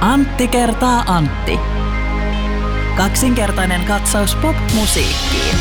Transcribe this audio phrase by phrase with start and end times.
[0.00, 1.60] Antti kertaa Antti.
[2.96, 5.56] Kaksinkertainen katsaus pop-musiikkiin.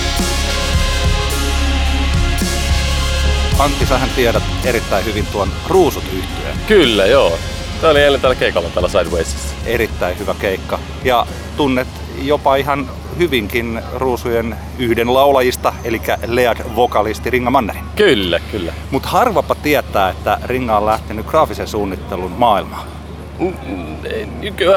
[3.59, 6.57] Antti, sähän tiedät erittäin hyvin tuon ruusut yhtyeen.
[6.67, 7.37] Kyllä, joo.
[7.81, 9.55] Tämä oli eilen tällä keikalla täällä Sidewaysissa.
[9.65, 10.79] Erittäin hyvä keikka.
[11.03, 11.27] Ja
[11.57, 11.87] tunnet
[12.21, 17.85] jopa ihan hyvinkin ruusujen yhden laulajista, eli Lead-vokalisti Ringa Mannerin.
[17.95, 18.73] Kyllä, kyllä.
[18.91, 22.95] Mutta harvapa tietää, että Ringa on lähtenyt graafisen suunnittelun maailmaan.
[23.39, 23.53] Mm,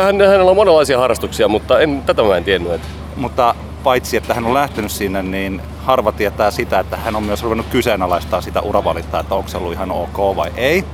[0.01, 2.73] hän, hänellä on monenlaisia harrastuksia, mutta en, tätä mä en tiennyt.
[2.73, 2.89] Että...
[3.17, 7.43] Mutta paitsi, että hän on lähtenyt sinne, niin harva tietää sitä, että hän on myös
[7.43, 10.85] ruvennut kyseenalaistaa sitä uravalintaa, että onko se ollut ihan ok vai ei.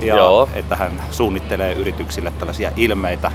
[0.00, 0.48] Ja Joo.
[0.54, 3.32] että hän suunnittelee yrityksille tällaisia ilmeitä.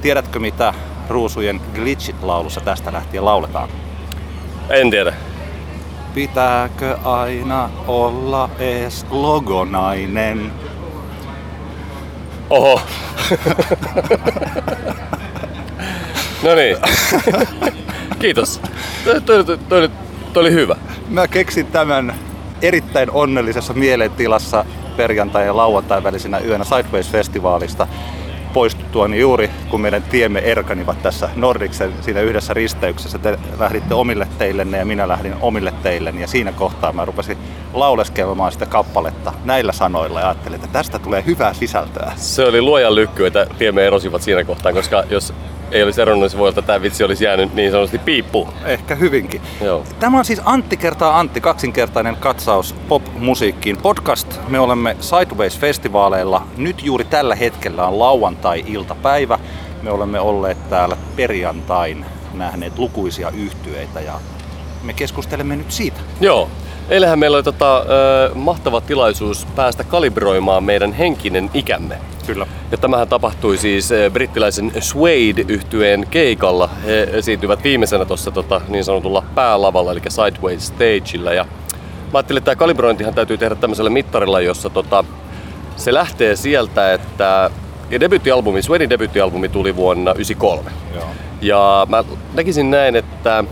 [0.00, 0.74] Tiedätkö mitä
[1.08, 3.68] Ruusujen Glitchit-laulussa tästä lähtien lauletaan?
[4.70, 5.14] En tiedä.
[6.14, 10.52] Pitääkö aina olla ees logonainen?
[12.52, 12.80] Oho.
[16.44, 16.76] no niin.
[18.18, 18.60] Kiitos.
[19.04, 19.90] Toi, toi, toi, toi,
[20.32, 20.76] toi oli hyvä.
[21.08, 22.14] Mä keksin tämän
[22.62, 24.64] erittäin onnellisessa mielentilassa
[24.96, 27.86] perjantai- ja lauantai välisenä yönä Sideways-festivaalista
[28.52, 33.18] poistuttuani juuri, kun meidän tiemme erkanivat tässä Nordiksen siinä yhdessä risteyksessä.
[33.18, 37.38] Te lähditte omille teillenne ja minä lähdin omille teilleni ja siinä kohtaa mä rupesin
[37.72, 42.12] lauleskelemaan sitä kappaletta näillä sanoilla ja ajattelin, että tästä tulee hyvää sisältöä.
[42.16, 45.34] Se oli luojan lykky, että tiemme erosivat siinä kohtaa, koska jos
[45.70, 48.48] ei olisi eronnut, niin se voi olla, että tämä vitsi olisi jäänyt niin sanotusti piippuun.
[48.64, 49.40] Ehkä hyvinkin.
[49.60, 49.84] Joo.
[50.00, 53.76] Tämä on siis Antti kertaa Antti, kaksinkertainen katsaus pop-musiikkiin.
[53.76, 56.42] Podcast, me olemme Sideways-festivaaleilla.
[56.56, 59.38] Nyt juuri tällä hetkellä on lauantai-iltapäivä.
[59.82, 64.12] Me olemme olleet täällä perjantain nähneet lukuisia yhtyeitä ja
[64.82, 66.00] me keskustelemme nyt siitä.
[66.20, 66.48] Joo.
[66.88, 67.84] Eilähän meillä oli tota, ö,
[68.34, 71.98] mahtava tilaisuus päästä kalibroimaan meidän henkinen ikämme.
[72.26, 72.46] Kyllä.
[72.72, 76.70] Ja tämähän tapahtui siis brittiläisen suede yhtyeen keikalla.
[76.86, 81.32] He esiintyvät viimeisenä tuossa tota, niin sanotulla päälavalla, eli Sideways Stageillä.
[81.32, 81.46] Ja
[82.12, 85.04] mä ajattelin, että tämä kalibrointihan täytyy tehdä tämmöisellä mittarilla, jossa tota,
[85.76, 87.50] se lähtee sieltä, että
[87.90, 90.70] ja debyyttialbumi, Suedin debyyttialbumi tuli vuonna 1993.
[90.94, 91.04] Joo.
[91.40, 93.44] Ja mä näkisin näin, että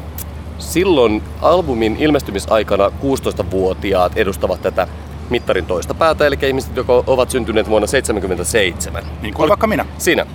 [0.59, 4.88] silloin albumin ilmestymisaikana 16-vuotiaat edustavat tätä
[5.31, 9.04] mittarin toista päätä, eli ihmiset, jotka ovat syntyneet vuonna 1977.
[9.22, 9.87] Niin kuin vaikka minä.
[9.98, 10.27] Siinä.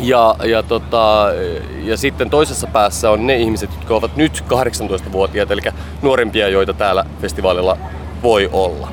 [0.00, 1.26] Ja, ja, tota,
[1.82, 5.62] ja sitten toisessa päässä on ne ihmiset, jotka ovat nyt 18-vuotiaita, eli
[6.02, 7.76] nuorempia, joita täällä festivaalilla
[8.22, 8.88] voi olla.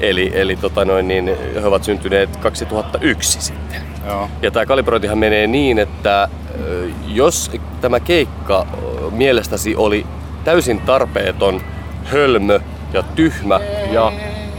[0.00, 3.82] Eli, eli tota noin, niin he ovat syntyneet 2001 sitten.
[4.06, 4.28] Joo.
[4.42, 6.28] Ja tämä kalibrointihan menee niin, että
[7.06, 7.50] jos
[7.80, 8.66] tämä keikka
[9.10, 10.06] mielestäsi oli
[10.44, 11.60] täysin tarpeeton,
[12.04, 12.60] hölmö
[12.92, 13.60] ja tyhmä
[13.92, 14.12] ja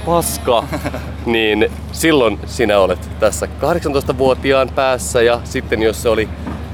[0.09, 0.63] paska,
[1.25, 6.29] niin silloin sinä olet tässä 18-vuotiaan päässä ja sitten jos se oli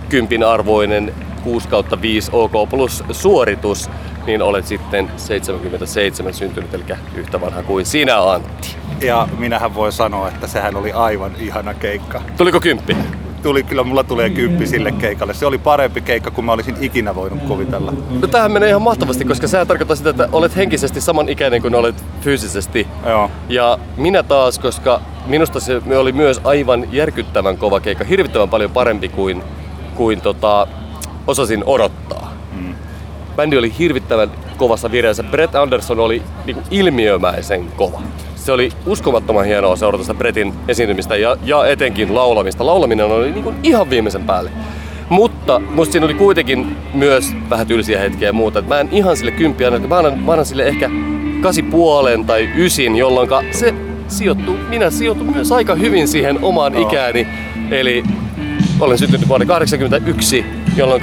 [0.09, 1.13] kympin arvoinen
[1.43, 3.89] 6 kautta 5 OK plus suoritus,
[4.25, 6.83] niin olet sitten 77 syntynyt, eli
[7.15, 8.75] yhtä vanha kuin sinä Antti.
[9.01, 12.21] Ja minähän voin sanoa, että sehän oli aivan ihana keikka.
[12.37, 12.97] Tuliko kymppi?
[13.45, 15.33] Tuli, kyllä mulla tulee kymppi sille keikalle.
[15.33, 17.93] Se oli parempi keikka kuin mä olisin ikinä voinut kuvitella.
[18.21, 21.75] No tämähän menee ihan mahtavasti, koska sehän tarkoittaa sitä, että olet henkisesti saman ikäinen kuin
[21.75, 22.87] olet fyysisesti.
[23.05, 23.31] Joo.
[23.49, 29.09] Ja minä taas, koska minusta se oli myös aivan järkyttävän kova keikka, hirvittävän paljon parempi
[29.09, 29.43] kuin,
[29.95, 30.67] kuin tota,
[31.27, 32.33] osasin odottaa.
[32.59, 32.75] Mm.
[33.35, 35.23] Bändi oli hirvittävän kovassa vireessä.
[35.23, 38.01] Brett Anderson oli niinku ilmiömäisen kova.
[38.45, 42.65] Se oli uskomattoman hienoa seurata sitä Brettin esiintymistä ja, ja etenkin laulamista.
[42.65, 44.51] Laulaminen oli niinku ihan viimeisen päälle.
[45.09, 48.59] Mutta musta siinä oli kuitenkin myös vähän tylsiä hetkiä ja muuta.
[48.59, 50.89] Et mä en ihan sille kymppiä mä annan, mä annan sille ehkä
[51.41, 53.73] kasi puolen tai ysin, jolloin se
[54.07, 56.89] sijoittuu, minä sijoitun myös aika hyvin siihen omaan Joo.
[56.89, 57.27] ikääni.
[57.71, 58.03] Eli
[58.79, 60.45] olen syntynyt vuonna 1981,
[60.77, 61.01] jolloin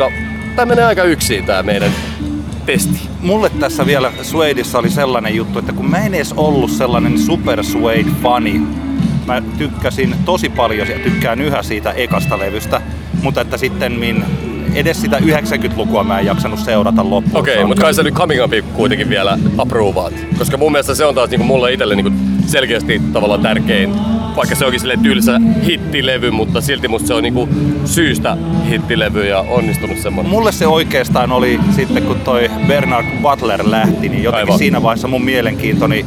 [0.57, 1.93] tämä menee aika yksin tämä meidän
[2.67, 3.01] testi.
[3.21, 7.65] Mulle tässä vielä Suedeissa oli sellainen juttu, että kun mä en edes ollut sellainen super
[7.65, 8.63] Suede-fani,
[9.27, 12.81] mä tykkäsin tosi paljon ja tykkään yhä siitä ekasta levystä,
[13.23, 14.25] mutta että sitten min,
[14.75, 17.41] edes sitä 90-lukua mä en jaksanut seurata loppuun.
[17.41, 20.15] Okei, okay, mutta kai sä nyt Coming Upin kuitenkin vielä approvaat.
[20.39, 22.13] Koska mun mielestä se on taas niinku mulle itselle niinku
[22.47, 23.95] selkeästi tavallaan tärkein.
[24.37, 27.49] Vaikka se onkin sille tylsä hittilevy, mutta silti musta se on niinku
[27.85, 28.37] syystä
[28.71, 30.31] hittilevy ja onnistunut semmonen.
[30.31, 34.59] Mulle se oikeastaan oli sitten, kun toi Bernard Butler lähti, niin jotenkin Aivan.
[34.59, 36.07] siinä vaiheessa mun mielenkiintoni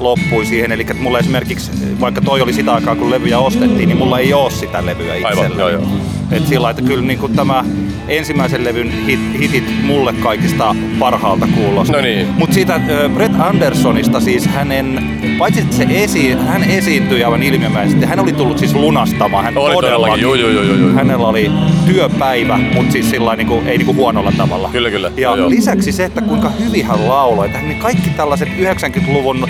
[0.00, 0.72] loppui siihen.
[0.72, 1.70] Eli mulla esimerkiksi,
[2.00, 5.42] vaikka toi oli sitä aikaa, kun levyjä ostettiin, niin mulla ei oo sitä levyä itsellä.
[5.42, 5.82] Aivan, joo joo.
[6.30, 7.64] Et sillä että kyllä niin kuin tämä
[8.08, 11.92] ensimmäisen levyn hit, hitit mulle kaikista parhaalta kuulosti.
[11.92, 12.26] No niin.
[12.38, 12.80] Mutta siitä
[13.14, 18.58] Brett Andersonista siis hänen, paitsi että se esi, hän esiintyi aivan ilmiömäisesti, hän oli tullut
[18.58, 19.44] siis lunastamaan.
[19.44, 20.92] Hän Oli todellakin, joo, joo, joo, joo.
[20.92, 21.50] Hänellä oli
[21.86, 24.68] työpäivä, mutta siis sillä niin kuin, ei niin kuin huonolla tavalla.
[24.72, 25.08] Kyllä, kyllä.
[25.16, 25.50] Ja Joo, joo.
[25.50, 29.46] lisäksi se, että kuinka hyvin hän lauloi, että niin kaikki tällaiset 90-luvun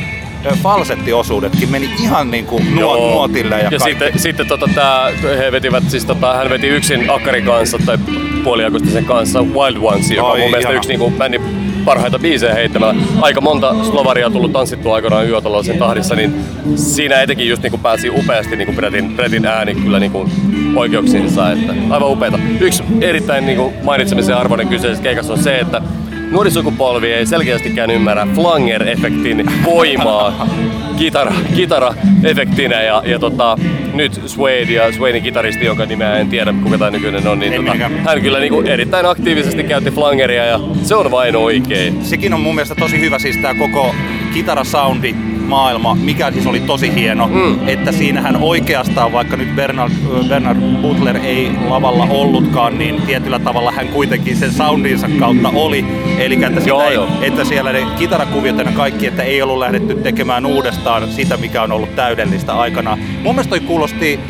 [0.47, 3.55] ö, falsettiosuudetkin meni ihan niin kuin nuotille.
[3.55, 3.89] Ja, ja kaikki.
[3.91, 7.99] sitten, sitten tota, tää, he vetivät, siis tota, hän veti yksin Akkarin kanssa tai
[8.45, 10.77] puoliakustisen kanssa Wild Ones, joka on mun mielestä ihana.
[10.77, 11.43] yksi niinku, bändin
[11.85, 13.03] parhaita biisejä heittämällä.
[13.21, 16.35] Aika monta slovaria tullut tanssittua aikanaan yötalolla sen tahdissa, niin
[16.77, 20.29] siinä etenkin just niinku pääsi upeasti niinku Bretin, Bretin ääni kyllä niinku
[20.77, 21.53] oikeuksiinsa.
[21.53, 22.39] Että aivan upeeta.
[22.61, 25.83] Yksi erittäin niinku mainitsemisen arvoinen kyseisessä keikassa on se, että
[26.31, 30.49] nuori sukupolvi ei selkeästikään ymmärrä flanger-efektin voimaa
[30.97, 33.59] kitara, kitara-efektinä ja, ja tota,
[33.95, 37.89] nyt Suede ja Suedin kitaristi, jonka nimeä en tiedä kuka tämä nykyinen on, niin tota,
[38.05, 42.05] hän kyllä niinku erittäin aktiivisesti käytti flangeria ja se on vain oikein.
[42.05, 43.95] Sekin on mun mielestä tosi hyvä siis tää koko
[44.37, 45.13] kitarasoundi
[45.49, 47.69] maailma, mikä siis oli tosi hieno, Mm.
[47.69, 49.93] että siinähän oikeastaan, vaikka nyt Bernard,
[50.29, 55.85] Bernard Butler ei lavalla ollutkaan, niin tietyllä tavalla hän kuitenkin sen soundinsa kautta oli.
[56.19, 57.09] Eli että, Joo, ei, joo.
[57.21, 61.73] että siellä ne kitarakuviot ja kaikki, että ei ollut lähdetty tekemään uudestaan sitä, mikä on
[61.73, 62.99] ollut täydellistä aikana.
[63.23, 64.21] Mun mielestä toi kuulosti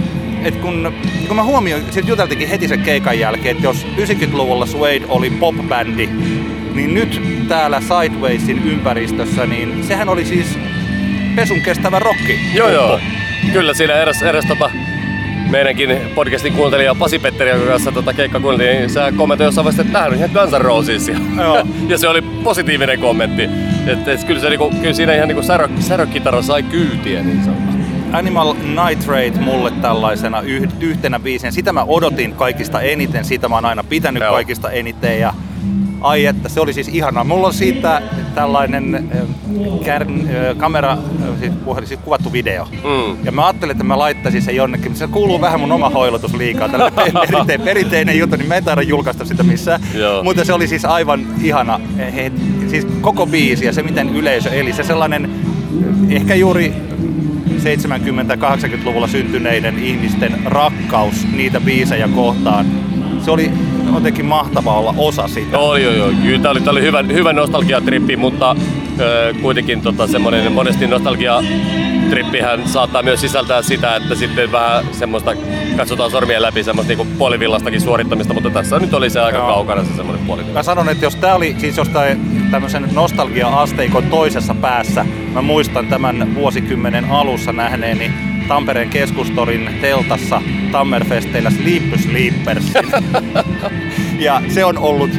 [0.45, 0.93] että kun,
[1.27, 6.09] kun mä huomioin, siitä juteltikin heti sen keikan jälkeen, että jos 90-luvulla Suede oli pop-bändi,
[6.77, 10.59] niin nyt täällä Sidewaysin ympäristössä, niin sehän oli siis
[11.37, 12.39] pesun kestävä rokki.
[12.55, 13.01] Joo joo.
[13.53, 14.71] Kyllä siinä eräs, eräs tota,
[15.51, 19.83] meidänkin podcastin kuuntelija Pasi Petteri, jonka kanssa tota keikka kuunneltiin, niin sä kommentoi jossain vaiheessa,
[19.83, 21.39] että on ihan Guns N'.
[21.39, 21.67] Ja, Joo.
[21.89, 23.43] ja se oli positiivinen kommentti.
[23.87, 27.77] Et, et, kyllä, se, niinku, kyllä siinä ihan niinku särö, särökitara sai kyytiä niin sanotusti.
[28.13, 31.51] Animal Nitrate mulle tällaisena yh- yhtenä biisinä.
[31.51, 34.33] Sitä mä odotin kaikista eniten, siitä mä oon aina pitänyt Joo.
[34.33, 35.21] kaikista eniten.
[35.21, 35.35] Ja
[36.01, 37.25] ai että, se oli siis ihanaa.
[37.25, 38.03] Mulla on siitä
[38.35, 39.29] tällainen äh,
[39.85, 40.99] kärn, äh, kamera, äh,
[41.41, 41.53] siis,
[41.85, 42.65] siis kuvattu video.
[42.65, 43.25] Mm.
[43.25, 46.35] Ja mä ajattelin, että mä laittaisin sen jonnekin, mutta se kuuluu vähän mun oma hoilotus
[46.35, 46.69] liikaa.
[46.69, 49.81] Tällainen pe- perinte- perinteinen juttu, niin mä en taida julkaista sitä missään.
[49.95, 50.25] Joo.
[50.25, 51.81] Mutta se oli siis aivan ihana.
[52.17, 52.33] He,
[52.71, 55.31] siis koko biisi ja se miten yleisö eli se sellainen
[56.11, 56.75] ehkä juuri
[57.57, 62.67] 70-80-luvulla syntyneiden ihmisten rakkaus niitä biisejä kohtaan.
[63.25, 63.51] Se oli
[63.95, 65.59] jotenkin mahtava olla osa sitä.
[65.59, 68.57] Oli joo joo, kyllä tää oli, tää oli hyvä, hyvä nostalgiatrippi, mutta
[69.01, 75.35] ö, kuitenkin tota, semmonen, monesti nostalgiatrippihän saattaa myös sisältää sitä, että sitten vähän semmoista,
[75.77, 79.49] katsotaan sormien läpi semmoista niinku puolivillastakin suorittamista, mutta tässä nyt oli se aika Joo.
[79.49, 80.59] kaukana se semmoinen puolivilla.
[80.59, 86.35] Mä sanon, että jos tää oli siis jostain tämmöisen nostalgia-asteikon toisessa päässä, mä muistan tämän
[86.35, 88.11] vuosikymmenen alussa nähneeni
[88.49, 90.43] Tampereen keskustorin teltassa
[90.77, 92.73] Tammerfesteillä Sleep Sleepersin.
[94.27, 95.11] ja se on ollut,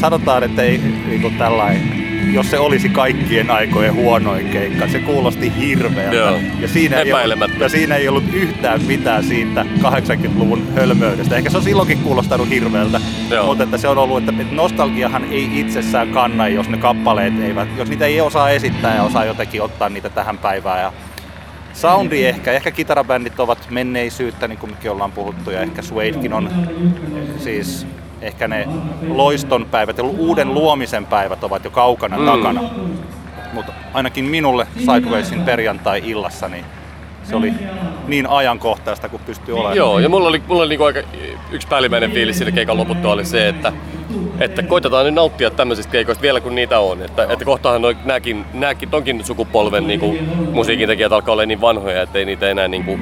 [0.00, 2.04] sanotaan, että ei niinku tällainen,
[2.34, 6.16] jos se olisi kaikkien aikojen huonoin keikka, se kuulosti hirveältä.
[6.16, 11.36] Joo, Ja siinä, ei ollut, ja siinä ei ollut yhtään mitään siitä 80-luvun hölmöydestä.
[11.36, 13.00] Ehkä se on silloinkin kuulostanut hirveältä,
[13.30, 13.46] Joo.
[13.46, 17.68] mutta että se on ollut, että että nostalgiahan ei itsessään kanna, jos ne kappaleet eivät,
[17.76, 20.80] jos niitä ei osaa esittää ja osaa jotenkin ottaa niitä tähän päivään.
[20.80, 20.92] Ja
[21.74, 26.50] soundi ehkä, ehkä kitarabändit ovat menneisyyttä, niin kuin mekin ollaan puhuttu, ja ehkä Suedekin on
[27.38, 27.86] siis
[28.22, 28.68] ehkä ne
[29.08, 32.26] loiston päivät ja uuden luomisen päivät ovat jo kaukana Mm.
[32.26, 32.60] takana.
[33.52, 36.64] Mutta ainakin minulle Sidewaysin perjantai-illassa, niin
[37.24, 37.52] se oli
[38.06, 39.76] niin ajankohtaista kuin pystyy olemaan.
[39.76, 41.00] Joo, ja mulla oli, mulla oli niinku aika
[41.50, 43.72] yksi päällimmäinen fiilis siinä keikan loputtua oli se, että,
[44.40, 47.02] että koitetaan nyt nauttia tämmöisistä keikoista vielä kun niitä on.
[47.02, 50.16] Että, että kohtahan noi, nääkin, nääkin, tonkin sukupolven niinku,
[50.52, 52.98] musiikintekijät alkaa olla niin vanhoja, että ei niitä enää niinku,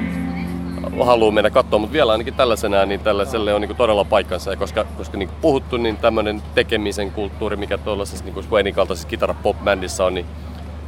[1.05, 4.51] halua mennä katsomaan, mutta vielä ainakin tällaisena, niin tällaiselle on niinku todella paikkansa.
[4.51, 9.35] Ja koska, koska niinku puhuttu, niin tämmöinen tekemisen kulttuuri, mikä tuollaisessa niinku Swainin kaltaisessa kitara
[9.43, 10.25] pop bändissä on, niin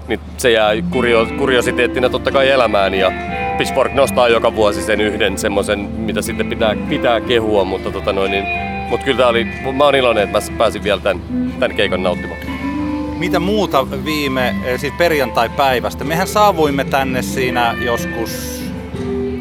[0.08, 3.12] niin se jää kurio, kuriositeettina totta kai elämään ja
[3.58, 8.32] Pitchfork nostaa joka vuosi sen yhden semmoisen, mitä sitten pitää, pitää kehua, mutta tota noin,
[8.32, 8.46] niin,
[8.90, 11.24] mut kyllä tää oli, mä oon iloinen, että mä pääsin vielä tämän,
[11.60, 12.40] tämän keikan nauttimaan.
[13.18, 16.04] Mitä muuta viime, eh, siis perjantai-päivästä?
[16.04, 18.62] Mehän saavuimme tänne siinä joskus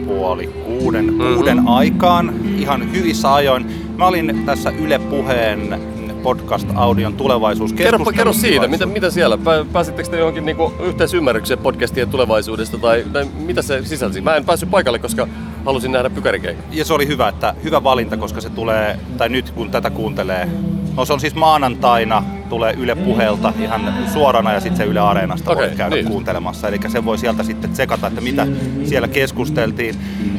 [0.06, 1.34] puoli kuuden, Mhm.
[1.34, 3.66] kuuden aikaan, ihan hyvissä ajoin.
[3.96, 5.80] Mä olin tässä Yle Puheen
[6.22, 9.38] podcast-audion tulevaisuus Kerro, kerro siitä, mitä, mitä siellä?
[9.38, 14.20] Pää- Pääsittekö te johonkin niinku yhteisymmärrykseen podcastien tulevaisuudesta tai, tai mitä se sisälsi?
[14.20, 15.28] Mä en päässyt paikalle, koska
[15.64, 16.64] halusin nähdä pykärikeikan.
[16.70, 20.48] Ja se oli hyvä, että hyvä valinta, koska se tulee, tai nyt kun tätä kuuntelee,
[20.96, 25.52] no se on siis maanantaina, tulee Yle Puheelta ihan suorana ja sitten se Yle Areenasta
[25.52, 26.06] Okei, voi käydä niin.
[26.06, 26.68] kuuntelemassa.
[26.68, 28.46] Eli se voi sieltä sitten tsekata, että mitä
[28.84, 29.94] siellä keskusteltiin.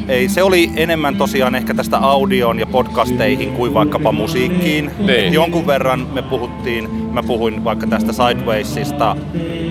[0.08, 4.90] ei, se oli enemmän tosiaan ehkä tästä audioon ja podcasteihin kuin vaikkapa musiikkiin.
[4.98, 5.32] Niin.
[5.32, 9.16] Jonkun verran me puhuttiin, mä puhuin vaikka tästä Sidewaysista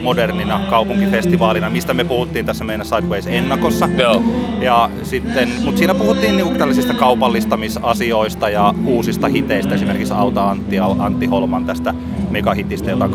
[0.06, 3.90] modernina kaupunkifestivaalina, mistä me puhuttiin tässä meidän Sideways-ennakossa.
[3.98, 4.24] Joo.
[4.62, 11.26] Ja sitten, mutta siinä puhuttiin niinku tällaisista kaupallistamisasioista ja uusista hiteistä, esimerkiksi Auta Antti Antti
[11.26, 11.94] Holman tästä
[12.30, 13.12] megahitistä, jota on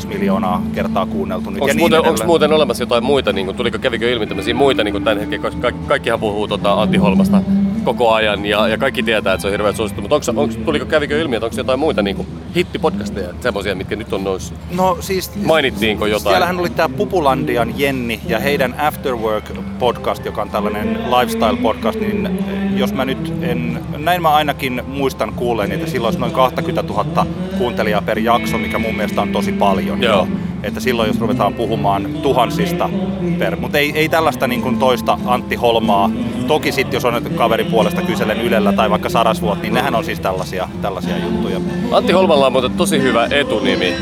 [0.00, 1.60] 2,2 miljoonaa kertaa kuunneltu nyt.
[1.60, 4.84] Onko niin muuten, onks muuten olemassa jotain muita, niin kuin, tuliko, kävikö ilmi tämmöisiä muita
[4.84, 7.42] niin kuin tämän hetken, koska kaikki, kaikkihan puhuu tota Antti Holmasta
[7.84, 10.86] koko ajan ja, ja kaikki tietää, että se on hirveän suosittu, mutta onko, onko, tuliko,
[10.86, 14.58] kävikö ilmi, että onko jotain muita niin kuin, hittipodcasteja, semmoisia, mitkä nyt on noussut?
[14.70, 15.36] No siis...
[15.44, 16.32] Mainittiinko jotain?
[16.32, 19.44] Siellähän oli tämä Pupulandian Jenni ja heidän Afterwork
[19.78, 22.32] podcast, joka on tällainen lifestyle podcast, niin eh,
[22.76, 27.26] jos mä nyt en, näin mä ainakin muistan kuulleen, että silloin olisi noin 20 000
[27.58, 30.02] kuuntelijaa per jakso, mikä mun mielestä on tosi paljon.
[30.02, 30.28] Joo.
[30.62, 32.90] Että silloin jos ruvetaan puhumaan tuhansista
[33.38, 36.10] per, mutta ei, ei tällaista niin kuin toista Antti Holmaa.
[36.46, 40.04] Toki sitten jos on nyt kaverin puolesta kyselen Ylellä tai vaikka Sarasvuot, niin nehän on
[40.04, 41.60] siis tällaisia, tällaisia juttuja.
[41.92, 43.94] Antti Holmalla on muuten tosi hyvä etunimi.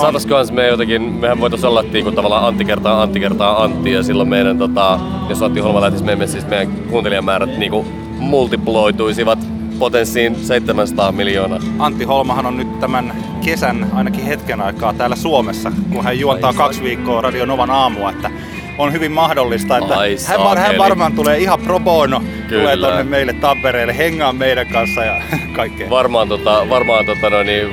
[0.00, 4.02] Saataisiko me jotenkin, mehän voitaisiin olla niin kuin tavallaan Antti kertaa Antti kertaa Antti ja
[4.02, 7.86] silloin meidän, tota, jos Antti Holma lähtisi meemme, siis meidän kuuntelijamäärät niin kuin
[8.18, 9.51] multiploituisivat
[9.82, 11.58] potenssiin 700 miljoonaa.
[11.78, 16.56] Antti Holmahan on nyt tämän kesän ainakin hetken aikaa täällä Suomessa, kun hän juontaa Ai
[16.56, 18.30] kaksi viikkoa Radio Novan aamua, että
[18.78, 22.62] on hyvin mahdollista, että Ai hän, var, hän varmaan tulee ihan pro bono, Kyllä.
[22.62, 25.22] tulee tonne meille Tampereelle, hengaa meidän kanssa ja
[25.56, 25.90] kaikkea.
[25.90, 27.68] Varmaan, tota, varmaan tota, no, niin,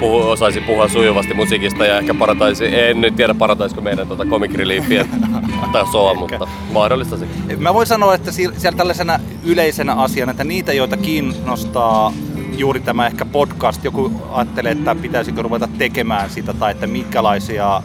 [0.00, 4.54] puhu, osaisi puhua sujuvasti musiikista ja ehkä parantaisi, en nyt tiedä parantaisiko meidän tota comic
[4.54, 5.06] reliefien
[5.68, 7.26] tasoa, mutta mahdollista se.
[7.58, 12.12] Mä voin sanoa, että si- siellä tällaisena yleisenä asiana, että niitä, joita kiinnostaa
[12.56, 17.82] juuri tämä ehkä podcast, joku ajattelee, että pitäisikö ruveta tekemään sitä tai että minkälaisia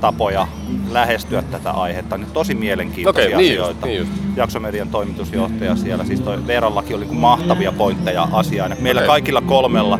[0.00, 0.48] tapoja
[0.90, 3.86] lähestyä tätä aihetta, niin tosi mielenkiintoisia Okei, niin just, asioita.
[3.86, 4.10] niin just.
[4.36, 8.76] Jaksomedian toimitusjohtaja siellä, siis toi Veerallakin oli niin mahtavia pointteja asiaan.
[8.80, 9.06] Meillä Okei.
[9.08, 9.98] kaikilla kolmella.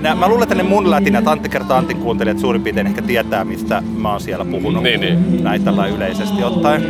[0.00, 3.44] Nää, mä luulen, että ne mun lätinät, Antti kertaa Antin kuuntelijat suurin piirtein ehkä tietää,
[3.44, 4.82] mistä mä oon siellä puhunut.
[4.82, 5.44] Niin, niin.
[5.44, 6.84] Näin tällä yleisesti ottaen.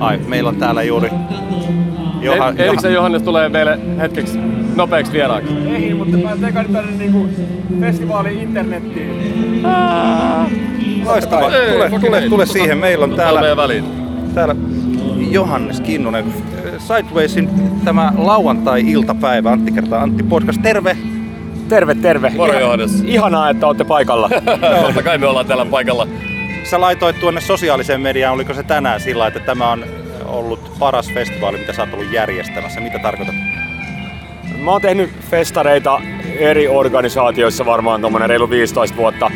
[0.00, 1.10] Ai, meillä on täällä juuri
[2.20, 4.38] Joha, Johan, Eriksen Johannes tulee meille hetkeksi
[4.76, 5.54] nopeaksi vieraaksi.
[5.74, 7.28] Ei, mutta mä tekan tänne niinku
[7.80, 9.62] festivaali internettiin.
[11.04, 11.50] Loistavaa.
[11.50, 12.78] Ei, Tule, tule, tule tota, siihen.
[12.78, 13.40] Meillä on Täällä
[14.34, 14.56] täällä
[15.30, 16.24] Johannes Kinnunen.
[16.78, 17.50] Sidewaysin
[17.84, 19.52] tämä lauantai-iltapäivä.
[19.52, 20.62] Antti kertaa Antti podcast.
[20.62, 20.96] Terve!
[21.68, 22.30] Terve, terve.
[22.36, 23.02] Moro, Ihan- Johannes.
[23.06, 24.28] Ihanaa, että olette paikalla.
[24.86, 26.06] Totta kai me ollaan täällä paikalla.
[26.64, 29.84] Sä laitoit tuonne sosiaaliseen mediaan, oliko se tänään sillä, että tämä on
[30.26, 32.80] ollut paras festivaali, mitä sä oot ollut järjestämässä.
[32.80, 33.34] Mitä tarkoitat?
[34.64, 36.00] Mä oon tehnyt festareita
[36.38, 39.30] eri organisaatioissa varmaan tuommoinen reilu 15 vuotta.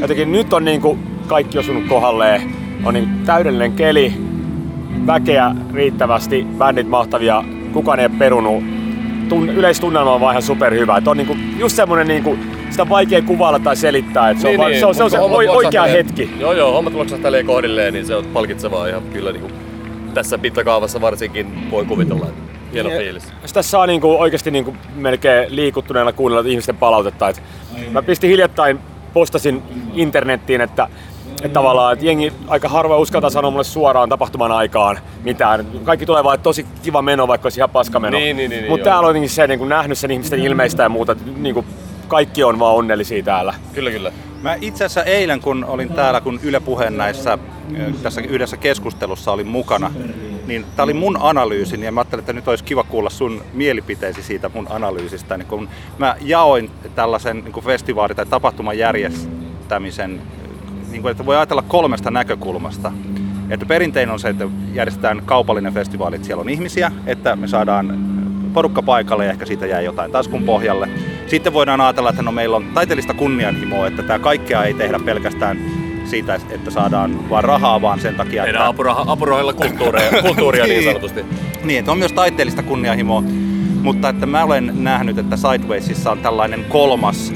[0.00, 2.42] Jotenkin nyt on niinku kaikki osunut kohdalleen.
[2.84, 4.12] On niinku täydellinen keli,
[5.06, 8.77] väkeä riittävästi, bändit mahtavia, kukaan ei perunut.
[9.28, 10.96] Tun, yleistunnelma on vaan ihan superhyvä.
[10.96, 12.38] Et on niinku just semmonen niinku,
[12.70, 14.30] sitä on vaikea kuvailla tai selittää.
[14.30, 15.18] Et se, on vaan, se on se, on se
[15.50, 16.30] oikea hetki.
[16.40, 19.52] Joo joo, hommat loksahtelee kohdilleen, niin se on palkitsevaa ihan kyllä niin kuin,
[20.14, 22.26] tässä mittakaavassa varsinkin voi kuvitella.
[22.28, 22.40] että
[22.72, 23.32] Hieno Ja- fiilis.
[23.40, 27.28] Tässä saa niinku oikeasti niinku melkein liikuttuneena kuunnella ihmisten palautetta.
[27.28, 27.42] Et
[27.92, 28.78] mä pistin hiljattain,
[29.12, 29.62] postasin
[29.94, 30.88] internettiin, että,
[31.46, 35.66] että tavallaan että jengi aika harva uskaltaa sanoa mulle suoraan tapahtuman aikaan mitään.
[35.84, 38.18] Kaikki tulee vaan, että tosi kiva meno, vaikka olisi ihan paska meno.
[38.18, 40.88] Niin, niin, niin, Mutta täällä on jotenkin se niin kuin nähnyt sen ihmisten ilmeistä ja
[40.88, 41.66] muuta, että niin kuin
[42.08, 43.54] kaikki on vaan onnellisia täällä.
[43.74, 44.12] Kyllä kyllä.
[44.42, 47.38] Mä itse asiassa eilen, kun olin täällä, kun Yle Puheen näissä,
[48.02, 49.90] tässä yhdessä keskustelussa olin mukana,
[50.46, 54.22] niin tämä oli mun analyysin ja mä ajattelin, että nyt olisi kiva kuulla sun mielipiteesi
[54.22, 55.36] siitä mun analyysistä.
[55.36, 55.68] Niin kun
[55.98, 60.22] mä jaoin tällaisen niin kuin festivaali- tai tapahtuman järjestämisen,
[60.90, 62.92] niin kuin, että voi ajatella kolmesta näkökulmasta.
[63.50, 67.98] Että perinteinen on se, että järjestetään kaupallinen festivaali, että siellä on ihmisiä, että me saadaan
[68.52, 70.88] porukka paikalle ja ehkä siitä jää jotain taskun pohjalle.
[71.26, 75.58] Sitten voidaan ajatella, että no meillä on taiteellista kunnianhimoa, että tämä kaikkea ei tehdä pelkästään
[76.04, 78.68] siitä, että saadaan vaan rahaa, vaan sen takia, Meidän että...
[78.68, 81.24] apuraha, apurahoilla kulttuuria, kulttuuria niin sanotusti.
[81.64, 83.22] Niin, että on myös taiteellista kunnianhimoa,
[83.82, 87.32] mutta että mä olen nähnyt, että Sidewaysissa on tällainen kolmas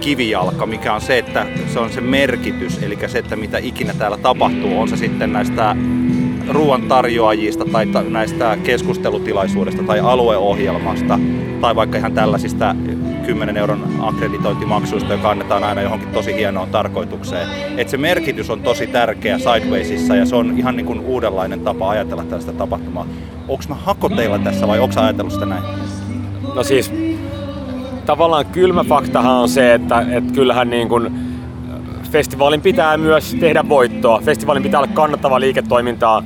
[0.00, 4.16] kivijalka, mikä on se, että se on se merkitys, eli se, että mitä ikinä täällä
[4.16, 5.76] tapahtuu, on se sitten näistä
[6.48, 11.18] ruoan tarjoajista tai ta- näistä keskustelutilaisuudesta tai alueohjelmasta
[11.60, 12.76] tai vaikka ihan tällaisista
[13.26, 17.48] 10 euron akkreditointimaksuista, joka annetaan aina johonkin tosi hienoon tarkoitukseen.
[17.76, 21.90] Et se merkitys on tosi tärkeä Sidewaysissa ja se on ihan niin kuin uudenlainen tapa
[21.90, 23.06] ajatella tällaista tapahtumaa.
[23.48, 25.62] Onko mä hakoteilla tässä vai onko ajatellut sitä näin?
[26.54, 26.92] No siis
[28.06, 31.12] tavallaan kylmä faktahan on se, että, että kyllähän niin kuin
[32.10, 34.20] festivaalin pitää myös tehdä voittoa.
[34.24, 36.22] Festivaalin pitää olla kannattavaa liiketoimintaa.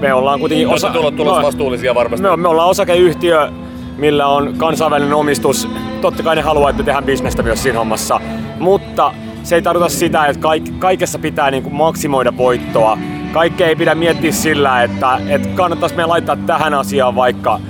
[0.00, 2.22] me ollaan kuitenkin Osa, tulos, tulosvastuullisia varmasti.
[2.22, 3.52] Me, me ollaan osakeyhtiö,
[3.96, 5.68] millä on kansainvälinen omistus.
[6.00, 8.20] Totta kai ne haluaa, että tehdään bisnestä myös siinä hommassa.
[8.60, 12.98] Mutta se ei tarkoita sitä, että kaik, kaikessa pitää niin kuin maksimoida voittoa.
[13.32, 17.60] Kaikkea ei pidä miettiä sillä, että, että kannattaisi me laittaa tähän asiaan vaikka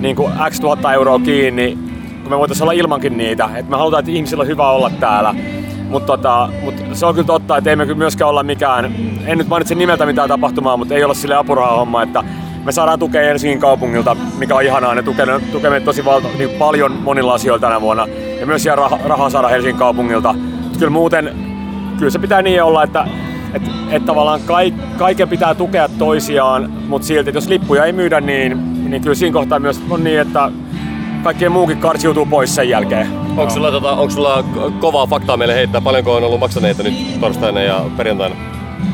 [0.00, 1.78] niin kuin x tuhatta euroa kiinni,
[2.26, 3.48] kun me voitaisiin olla ilmankin niitä.
[3.54, 5.34] Et me halutaan, että ihmisillä on hyvä olla täällä.
[5.88, 8.94] Mutta tota, mut se on kyllä totta, että ei me myöskään olla mikään,
[9.26, 12.24] en nyt mainitse nimeltä mitään tapahtumaa, mutta ei olla sille apuraha-homma, että
[12.64, 14.94] me saadaan tukea Helsingin kaupungilta, mikä on ihanaa.
[14.94, 18.06] Ne tukee, tukee meitä tosi valta, niin paljon monilla asioilla tänä vuonna.
[18.40, 20.32] Ja myös siellä rahaa raha saada Helsingin kaupungilta.
[20.32, 21.36] Mutta kyllä muuten,
[21.98, 23.08] kyllä se pitää niin olla, että
[23.54, 28.20] et, et tavallaan kaik, kaiken pitää tukea toisiaan, mutta silti, että jos lippuja ei myydä,
[28.20, 30.50] niin, niin kyllä siinä kohtaa myös on niin, että
[31.26, 33.06] kaikkien muukin karsiutuu pois sen jälkeen.
[33.36, 34.44] Onko sulla, tota, onko sulla
[34.80, 35.80] kovaa faktaa meille heittää?
[35.80, 38.36] Paljonko on ollut maksaneita nyt torstaina ja perjantaina?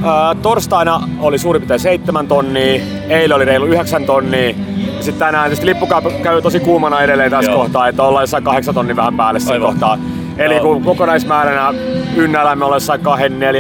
[0.05, 4.49] Ää, torstaina oli suurin piirtein 7 tonnia, eilen oli reilu 9 tonnia.
[4.49, 4.55] Ja
[5.01, 5.89] sitten tänään tietysti lippu
[6.23, 7.61] käy tosi kuumana edelleen tässä Joo.
[7.61, 9.99] kohtaa, että ollaan jossain 8 tonnin vähän päälle siinä kohtaa.
[10.39, 11.75] Eli kun kokonaismääränä
[12.17, 13.01] ynnällä me ollaan jossain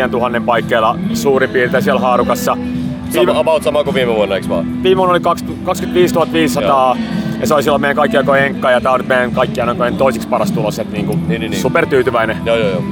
[0.06, 2.56] 2-4 tuhannen paikkeilla suurin piirtein siellä haarukassa.
[3.12, 4.82] Viime, about sama kuin viime vuonna, eikö vaan?
[4.82, 5.20] Viime vuonna oli
[5.64, 7.21] 25 500 Joo.
[7.42, 10.28] Ja se oli silloin meidän kaikki aikojen enkka ja tämä on meidän kaikkien aikojen toisiksi
[10.28, 11.62] paras tulos, että niinku niin, niin, niin.
[11.62, 12.36] supertyytyväinen.
[12.44, 12.82] Joo, joo, joo.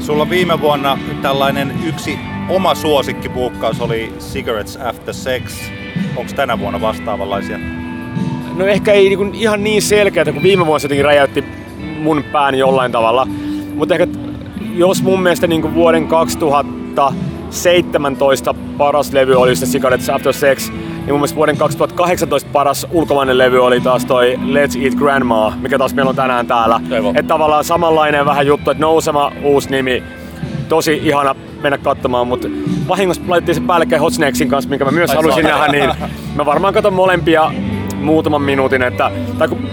[0.00, 5.70] Sulla viime vuonna tällainen yksi oma suosikkipuukkaus oli Cigarettes After Sex.
[6.16, 7.58] Onko tänä vuonna vastaavanlaisia?
[8.56, 11.44] No ehkä ei niinku ihan niin selkeää, kun viime vuonna se jotenkin räjäytti
[11.98, 13.26] mun pään jollain tavalla.
[13.74, 14.06] Mutta ehkä
[14.74, 20.72] jos mun mielestä niinku vuoden 2017 paras levy oli se Cigarettes After Sex,
[21.08, 25.78] niin mun mielestä vuoden 2018 paras ulkomainen levy oli taas toi Let's Eat Grandma, mikä
[25.78, 26.80] taas meillä on tänään täällä.
[27.14, 30.02] Että tavallaan samanlainen vähän juttu, että nousema uusi nimi,
[30.68, 32.48] tosi ihana mennä katsomaan, mutta
[32.88, 35.90] vahingossa laitettiin se päällekkäin Hot Snakesin kanssa, minkä mä myös Ai halusin nähdä, niin
[36.36, 37.52] mä varmaan katson molempia
[38.00, 39.67] muutaman minuutin, että, tai kun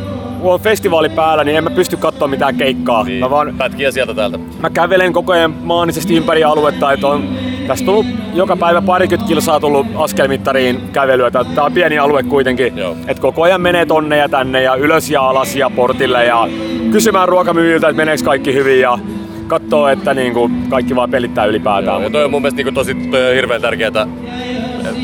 [0.53, 3.03] on festivaali päällä, niin en mä pysty katsoa mitään keikkaa.
[3.03, 4.39] Niin, mä vaan, pätkiä sieltä täältä.
[4.61, 7.29] Mä kävelen koko ajan maanisesti ympäri aluetta, että on
[7.67, 11.31] Tästä tullut joka päivä parikymmentä kilsaa tullut askelmittariin kävelyä.
[11.31, 12.73] Tää on pieni alue kuitenkin.
[13.07, 16.47] että koko ajan menee tonne ja tänne ja ylös ja alas ja portille ja
[16.91, 18.99] kysymään ruokamyyjiltä, että meneekö kaikki hyvin ja
[19.47, 21.95] katsoo, että niinku kaikki vaan pelittää ylipäätään.
[21.95, 24.07] Joo, ja toi on mun mielestä niinku tosi toi on hirveän tärkeää,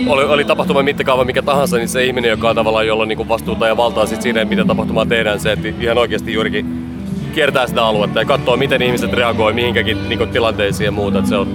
[0.08, 3.28] oli, oli tapahtuman mittakaava mikä tahansa, niin se ihminen, joka on tavallaan jolla on niinku
[3.28, 6.92] vastuuta ja valtaa sit siinä, miten tapahtumaa tehdään, se, että ihan oikeasti juurikin
[7.34, 11.18] kiertää sitä aluetta ja katsoo, miten ihmiset reagoi mihinkäkin niinku tilanteisiin ja muuta.
[11.18, 11.48] Että se on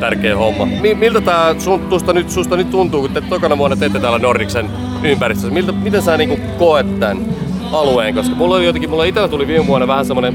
[0.00, 0.66] tärkeä homma.
[0.94, 1.54] Miltä tää
[1.90, 4.70] susta nyt, susta nyt tuntuu, kun te tokana vuonna teette täällä Nordiksen
[5.02, 5.54] ympäristössä?
[5.54, 7.18] Miltä, miten sä niinku koet tämän
[7.72, 8.14] alueen?
[8.14, 10.34] Koska mulla oli jotenkin, mulla itsellä tuli viime vuonna vähän semmonen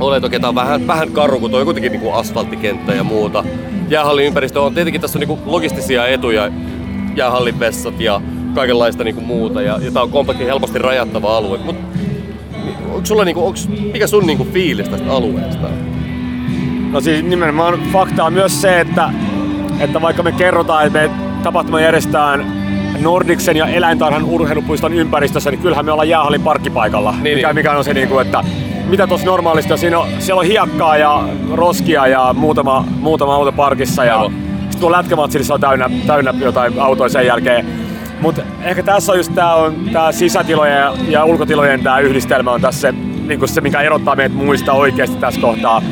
[0.00, 3.44] ole, että okei, on vähän, vähän karu, kun toi kuitenkin niinku asfalttikenttä ja muuta.
[3.88, 6.50] Jäähallin ympäristö on tietenkin tässä on niinku logistisia etuja,
[7.16, 8.20] jäähallin vessat ja
[8.54, 9.62] kaikenlaista niinku muuta.
[9.62, 11.58] Ja, ja tää on kompakti helposti rajattava alue.
[11.58, 11.76] Mut,
[12.88, 15.68] onko sulla niinku, onks, mikä sun niinku fiilis tästä alueesta?
[16.90, 19.10] No siis nimenomaan faktaa myös se, että,
[19.80, 21.10] että vaikka me kerrotaan, että me
[21.42, 22.64] tapahtuma järjestetään
[23.00, 27.14] Nordiksen ja eläintarhan urheilupuiston ympäristössä, niin kyllähän me ollaan jäähallin parkkipaikalla.
[27.22, 27.54] Niin, mikä, niin.
[27.54, 28.44] mikä on se, niin kuin, että
[28.88, 33.52] mitä tuossa normaalisti on, siinä on, siellä on hiekkaa ja roskia ja muutama, muutama auto
[33.52, 37.66] parkissa ja sitten tuo lätkämatsilla on täynnä, täynnä jotain autoja sen jälkeen.
[38.20, 42.60] Mutta ehkä tässä on just tää, on, tää sisätilojen ja, ja ulkotilojen tää yhdistelmä on
[42.60, 42.92] tässä se,
[43.26, 45.82] niin se, mikä erottaa meitä muista oikeasti tässä kohtaa.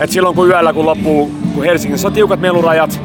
[0.00, 3.00] Et silloin kun yöllä kun loppuu, kun Helsingissä on tiukat melurajat,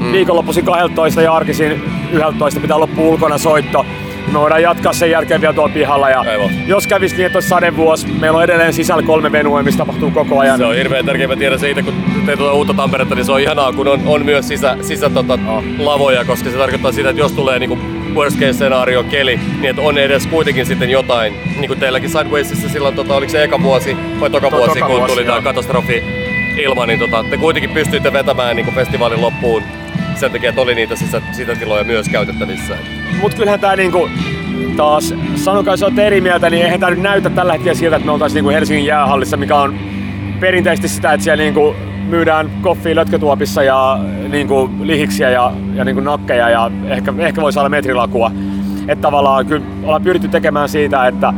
[0.00, 0.12] mm.
[0.12, 3.86] viikonloppuisin 12 ja arkisin 11 pitää loppua ulkona soitto,
[4.32, 6.10] me voidaan jatkaa sen jälkeen vielä tuolla pihalla.
[6.10, 6.24] Ja
[6.66, 10.38] jos kävisi niin, että olisi sadevuosi, meillä on edelleen sisällä kolme venua, missä tapahtuu koko
[10.38, 10.58] ajan.
[10.58, 11.28] Se on hirveän tärkeää.
[11.28, 11.94] Mä tiedän siitä, kun
[12.26, 15.38] teet tuota uutta Tamperetta, niin se on ihanaa, kun on, on myös sisä, sisä tota,
[15.48, 15.64] oh.
[15.78, 17.78] lavoja, koska se tarkoittaa sitä, että jos tulee niinku
[18.14, 21.34] worst case scenario keli, niin että on edes kuitenkin sitten jotain.
[21.56, 25.14] Niin kuin teilläkin Sidewaysissa silloin, tota, oliko se eka vuosi vai toka vuosi, kun vuosi,
[25.14, 26.02] tuli tämä katastrofi
[26.56, 29.62] ilma, niin tota, te kuitenkin pystyitte vetämään niin festivaalin loppuun
[30.18, 32.76] sen takia, että oli niitä sisä, sisätiloja myös käytettävissä.
[33.20, 34.08] Mut kyllähän tää niinku
[34.76, 38.06] taas, sanokaa jos olette eri mieltä, niin eihän tää nyt näytä tällä hetkellä siltä, että
[38.06, 39.74] me oltaisiin niinku Helsingin jäähallissa, mikä on
[40.40, 41.74] perinteisesti sitä, että siellä niinku
[42.08, 47.68] myydään koffia lötkötuopissa ja niinku lihiksiä ja, ja niinku nakkeja ja ehkä, ehkä voi saada
[47.68, 48.30] metrilakua.
[48.88, 51.32] Että tavallaan kyllä ollaan pyritty tekemään siitä, että,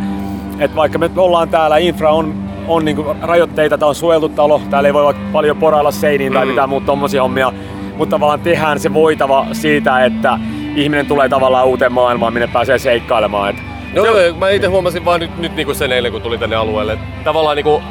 [0.59, 2.35] että vaikka me ollaan täällä, infra on,
[2.69, 6.49] on niinku rajoitteita, tämä on suojeltu talo, täällä ei voi paljon porailla seiniin tai mm.
[6.49, 7.53] mitään muuta tommosia hommia,
[7.96, 10.38] mutta tavallaan tehdään se voitava siitä, että
[10.76, 13.50] ihminen tulee tavallaan uuteen maailmaan, minne pääsee seikkailemaan.
[13.50, 13.57] Et
[13.94, 14.35] no, se...
[14.38, 16.92] mä itse huomasin vaan nyt, nyt niinku sen eilen, kun tuli tänne alueelle.
[16.92, 17.83] Että tavallaan niinku,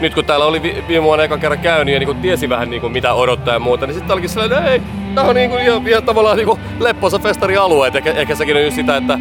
[0.00, 2.80] nyt kun täällä oli vi- viime vuonna eka kerran käynyt ja niin tiesi vähän niin
[2.80, 4.82] kuin mitä odottaa ja muuta, niin sitten olikin sellainen, ei,
[5.14, 7.88] tää on niin kuin ihan, ihan tavallaan niin kuin lepposa festarialue.
[7.88, 9.18] Et ehkä, ehkä sekin on just sitä, että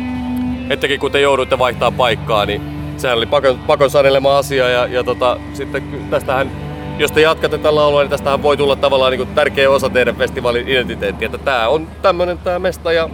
[0.70, 2.62] ettekin kun te jouduitte vaihtaa paikkaa, niin
[2.98, 6.52] sehän oli pakon, pakon sanelema asia ja, ja tota, sitten tästähän
[7.00, 10.16] jos te jatkatte tällä alueella, niin tästähän voi tulla tavallaan niin kuin tärkeä osa teidän
[10.16, 13.10] festivaalin identiteettiä, että tämä on tämmöinen tämä mesta ja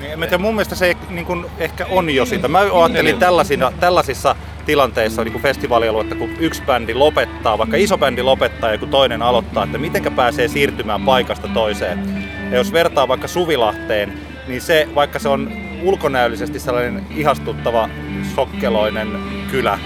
[0.00, 2.48] Niin, mä tiedä, mun mielestä se niin kun ehkä on jo sitä.
[2.48, 8.22] Mä ajattelin tällaisina, tällaisissa tilanteissa niin kuin festivaalialuetta, kun yksi bändi lopettaa, vaikka iso bändi
[8.22, 12.24] lopettaa ja kun toinen aloittaa, että mitenkä pääsee siirtymään paikasta toiseen.
[12.50, 14.12] Ja jos vertaa vaikka Suvilahteen,
[14.48, 17.88] niin se, vaikka se on ulkonäöllisesti sellainen ihastuttava,
[18.34, 19.08] sokkeloinen
[19.50, 19.78] kylä,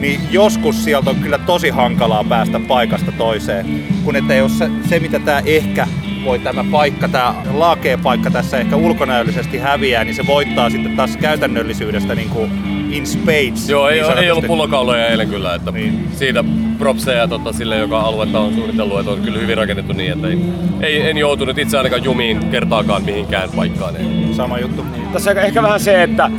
[0.00, 3.66] niin joskus sieltä on kyllä tosi hankalaa päästä paikasta toiseen.
[4.04, 5.86] Kun että jos se, se mitä tämä ehkä
[6.24, 11.16] voi tämä paikka, tämä laakea paikka tässä ehkä ulkonäöllisesti häviää, niin se voittaa sitten taas
[11.16, 12.50] käytännöllisyydestä niin kuin
[12.90, 13.68] in spades.
[13.68, 16.08] Joo, ei, niin ei ollut pullokauloja eilen kyllä, että Niin.
[16.12, 16.44] siitä
[16.78, 20.38] propseja tota, sille, joka aluetta on suunnitellut, että on kyllä hyvin rakennettu niin, että ei,
[20.80, 23.96] ei, en joutunut itse ainakaan jumiin kertaakaan mihinkään paikkaan.
[23.96, 24.34] Ei.
[24.34, 24.84] Sama juttu.
[25.12, 26.30] Tässä ehkä vähän se, että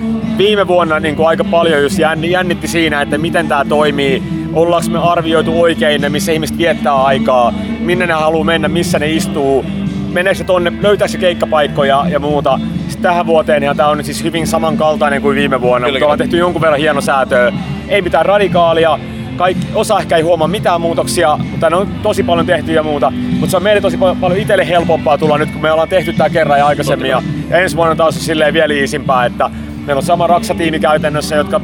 [0.41, 4.23] viime vuonna niin kuin aika paljon just jänn- jännitti siinä, että miten tämä toimii.
[4.53, 9.11] Ollaanko me arvioitu oikein ne, missä ihmiset viettää aikaa, minne ne haluaa mennä, missä ne
[9.11, 9.65] istuu,
[10.11, 12.59] meneekö se tonne, löytääkö se keikkapaikkoja ja muuta.
[12.81, 16.05] Sitten tähän vuoteen ja tämä on nyt siis hyvin samankaltainen kuin viime vuonna, Kyllä, mutta
[16.05, 16.27] ollaan kyllä.
[16.27, 17.53] tehty jonkun verran hieno säätöä.
[17.87, 18.99] Ei mitään radikaalia,
[19.37, 23.11] kaikki, osa ehkä ei huomaa mitään muutoksia, mutta ne on tosi paljon tehty ja muuta.
[23.11, 26.13] Mutta se on meille tosi pal- paljon itselle helpompaa tulla nyt, kun me ollaan tehty
[26.13, 27.09] tämä kerran ja aikaisemmin.
[27.09, 29.49] Ja, ja ensi vuonna taas on silleen vielä iisimpää, että
[29.85, 31.61] meillä on sama raksatiimi käytännössä, jotka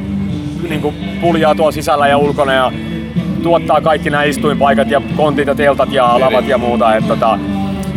[0.70, 2.72] niin kuin, puljaa tuolla sisällä ja ulkona ja
[3.44, 6.96] tuottaa kaikki nämä istuinpaikat ja kontit ja teltat ja lavat ja muuta.
[6.96, 7.40] Että, tota,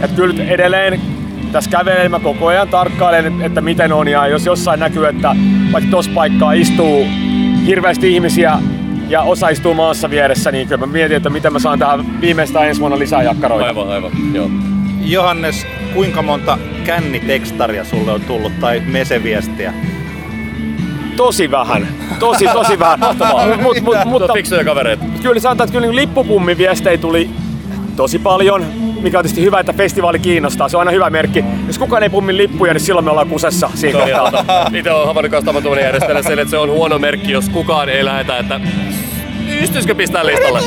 [0.03, 1.01] et kyllä edelleen
[1.53, 5.37] tässä kävelen mä koko ajan tarkkailen, että, että miten on ja jos jossain näkyy, että
[5.73, 7.07] vaikka tuossa paikkaa istuu
[7.67, 8.59] hirveästi ihmisiä
[9.09, 12.69] ja osa istuu maassa vieressä, niin kyllä mä mietin, että miten mä saan tähän viimeistään
[12.69, 13.67] ensi vuonna lisää jakkaroita.
[13.67, 14.51] Aivan, aivan, joo.
[15.01, 19.75] Johannes, kuinka monta kännitekstaria sulle on tullut tai meseviestiä?
[21.21, 21.89] Tosi vähän.
[22.19, 23.01] Tosi, tosi vähän.
[23.63, 25.05] mut, mut, mut, Mutta fiksuja kavereita.
[25.23, 27.31] kyllä sanotaan, että kyllä niin lippupummin viestejä tuli
[27.97, 28.65] tosi paljon,
[29.01, 30.69] mikä on tietysti hyvä, että festivaali kiinnostaa.
[30.69, 31.45] Se on aina hyvä merkki.
[31.67, 34.67] Jos kukaan ei pummin lippuja, niin silloin me ollaan kusessa siinä kohtaa.
[34.75, 38.39] Itse olen havainnut kanssa järjestäjänä sen, että se on huono merkki, jos kukaan ei lähetä,
[38.39, 38.61] että
[39.61, 40.61] pystyisikö pistää listalle.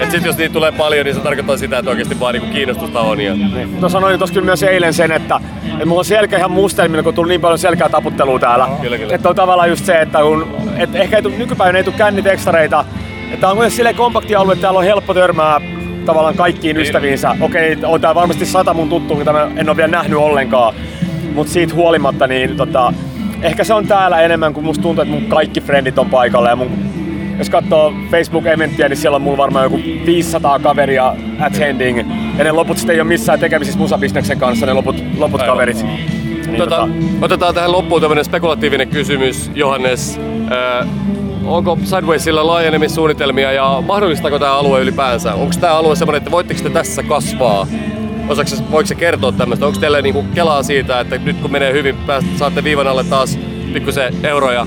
[0.00, 3.00] Et sit jos niitä tulee paljon, niin se tarkoittaa sitä, että oikeasti vaan niinku kiinnostusta
[3.00, 3.20] on.
[3.20, 3.34] Ja...
[3.80, 5.40] No sanoin tuossa kyllä myös eilen sen, että,
[5.72, 8.68] että mulla on selkä ihan mustelmilla, kun tuli niin paljon selkää taputtelua täällä.
[8.82, 9.14] Kyllä, kyllä.
[9.14, 12.84] Että on tavallaan just se, että kun, et ehkä ei tuu, nykypäivänä ei tule kännitekstareita.
[13.32, 15.60] Että on kuitenkin silleen kompakti alue, että täällä on helppo törmää
[16.06, 16.82] tavallaan kaikkiin Niin.
[16.86, 17.36] ystäviinsä.
[17.40, 20.74] Okei, on tää varmasti sata mun tuttu, mitä mä en ole vielä nähnyt ollenkaan.
[21.34, 22.92] Mutta siitä huolimatta, niin tota,
[23.42, 26.56] ehkä se on täällä enemmän, kun musta tuntuu, että mun kaikki frendit on paikalla ja
[26.56, 26.87] mun
[27.38, 31.98] jos katsoo Facebook-eventtiä, niin siellä on mulla varmaan joku 500 kaveria attending.
[32.38, 35.54] Ja ne loput sitten ei ole missään tekemisissä musabisneksen kanssa, ne loput, loput Aivan.
[35.56, 35.82] kaverit.
[36.46, 36.88] Niin Tota,
[37.22, 40.20] otetaan tähän loppuun tämmöinen spekulatiivinen kysymys, Johannes.
[40.82, 40.86] Ö,
[41.44, 45.34] onko Sidewaysilla laajenemissuunnitelmia ja mahdollistaako tämä alue ylipäänsä?
[45.34, 47.66] Onko tämä alue semmoinen, että voitteko te tässä kasvaa?
[48.28, 49.66] Osaako, se- voiko se kertoa tämmöistä?
[49.66, 53.38] Onko teillä niinku kelaa siitä, että nyt kun menee hyvin, pääst, saatte viivan alle taas
[53.72, 54.66] pikkusen euroja,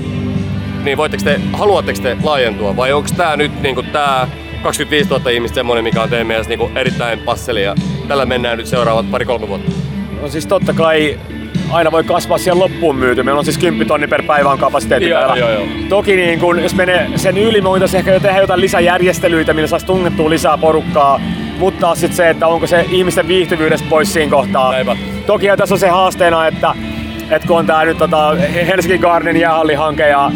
[0.84, 2.76] niin voitteko te, haluatteko te laajentua?
[2.76, 4.28] Vai onko tämä nyt niinku tää
[4.62, 7.74] 25 000 ihmistä semmoinen, mikä on teidän mielestä niinku erittäin passeli ja
[8.08, 9.70] tällä mennään nyt seuraavat pari-kolme vuotta?
[10.22, 11.18] No siis totta kai
[11.70, 13.22] aina voi kasvaa siihen loppuun myyty.
[13.22, 15.36] Meillä on siis 10 tonni per päivä on kapasiteetti Joo, täällä.
[15.36, 15.64] joo, joo.
[15.88, 19.68] Toki niin kun, jos menee sen yli, me voitaisiin ehkä jo tehdä jotain lisäjärjestelyitä, millä
[19.68, 21.20] saisi tungettua lisää porukkaa.
[21.58, 24.72] Mutta sitten se, että onko se ihmisten viihtyvyydestä pois siinä kohtaa.
[24.72, 24.96] Näinpä.
[25.26, 26.74] Toki tässä on se haasteena, että,
[27.30, 30.30] että kun on tää nyt tota Helsingin Garden jäähallihanke ja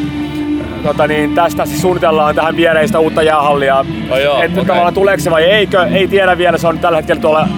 [0.87, 3.85] tota niin, tästä siis suunnitellaan tähän viereistä uutta jäähallia.
[4.25, 4.67] Joo, että okei.
[4.67, 7.49] tavallaan tuleeko se vai eikö, ei tiedä vielä, se on tällä hetkellä tuolla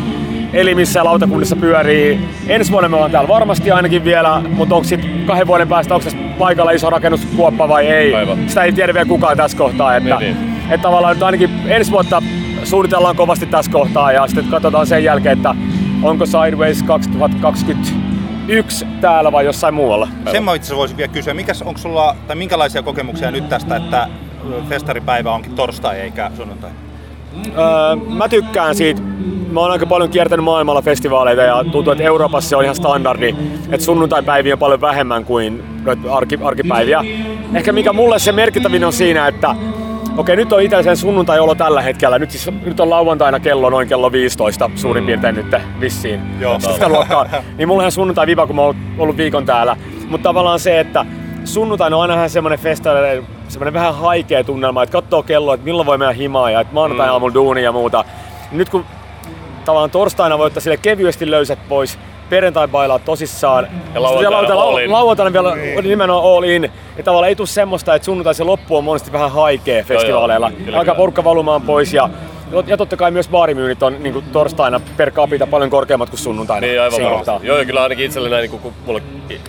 [0.52, 2.20] elimissä ja lautakunnissa pyörii.
[2.46, 6.04] Ensi vuonna me ollaan täällä varmasti ainakin vielä, mutta onko sitten kahden vuoden päästä, onko
[6.04, 8.14] tässä paikalla iso rakennuskuoppa vai ei.
[8.14, 8.38] Aivan.
[8.46, 9.96] Sitä ei tiedä vielä kukaan tässä kohtaa.
[9.96, 10.36] Että, Niin,
[10.70, 12.22] että tavallaan nyt ainakin ensi vuotta
[12.64, 15.54] suunnitellaan kovasti tässä kohtaa ja sitten katsotaan sen jälkeen, että
[16.02, 16.84] onko Sideways
[18.48, 20.08] 2021 täällä vai jossain muualla.
[20.32, 24.08] Sen mä itse voisin vielä kysyä, mikäs, onko sulla, tai minkälaisia kokemuksia nyt tästä, että
[24.68, 26.70] festaripäivä onkin torstai eikä sunnuntai?
[27.46, 29.02] Öö, mä tykkään siitä.
[29.52, 33.34] Mä oon aika paljon kiertänyt maailmalla festivaaleita ja tuntuu, että Euroopassa se on ihan standardi,
[33.70, 35.62] että sunnuntaipäiviä on paljon vähemmän kuin
[36.10, 37.04] arki, arkipäiviä.
[37.54, 39.54] Ehkä mikä mulle se merkittävin on siinä, että
[40.18, 42.18] okei nyt on sen sunnuntai-olo tällä hetkellä.
[42.18, 45.46] Nyt, siis, nyt on lauantaina kello noin kello 15 suurin piirtein nyt
[45.80, 46.20] vissiin.
[46.40, 46.60] Joo.
[46.74, 47.26] Sitä luokkaa.
[47.56, 49.76] Niin mulla on sunnuntai viva, kun mä oon ollut viikon täällä.
[50.08, 51.06] Mutta tavallaan se, että
[51.44, 55.86] sunnuntaina on aina vähän semmoinen festareiden semmoinen vähän haikea tunnelma, että katsoo kelloa, että milloin
[55.86, 58.04] voi mennä himaan ja että maanantai aamulla duuni ja muuta.
[58.52, 58.84] Nyt kun
[59.64, 61.98] tavallaan torstaina voi ottaa sille kevyesti löysät pois,
[62.30, 63.68] perjantai bailaa tosissaan.
[63.94, 64.92] Ja lauantaina Sitten all in.
[64.92, 65.84] lauantaina vielä niin.
[65.84, 66.70] nimenomaan all in.
[66.96, 70.48] Ja tavallaan ei tule semmoista, että sunnuntai se loppu on monesti vähän haikea festivaaleilla.
[70.48, 70.96] joo, kyllä, Alkaa kyllä.
[71.02, 72.10] porukka valumaan pois ja
[72.66, 76.66] ja totta kai myös baarimyynnit on niin torstaina per capita paljon korkeammat kuin sunnuntaina.
[76.66, 77.46] Niin, aivan varmasti.
[77.46, 79.00] Joo, kyllä ainakin itselle näin, niin kun mulla,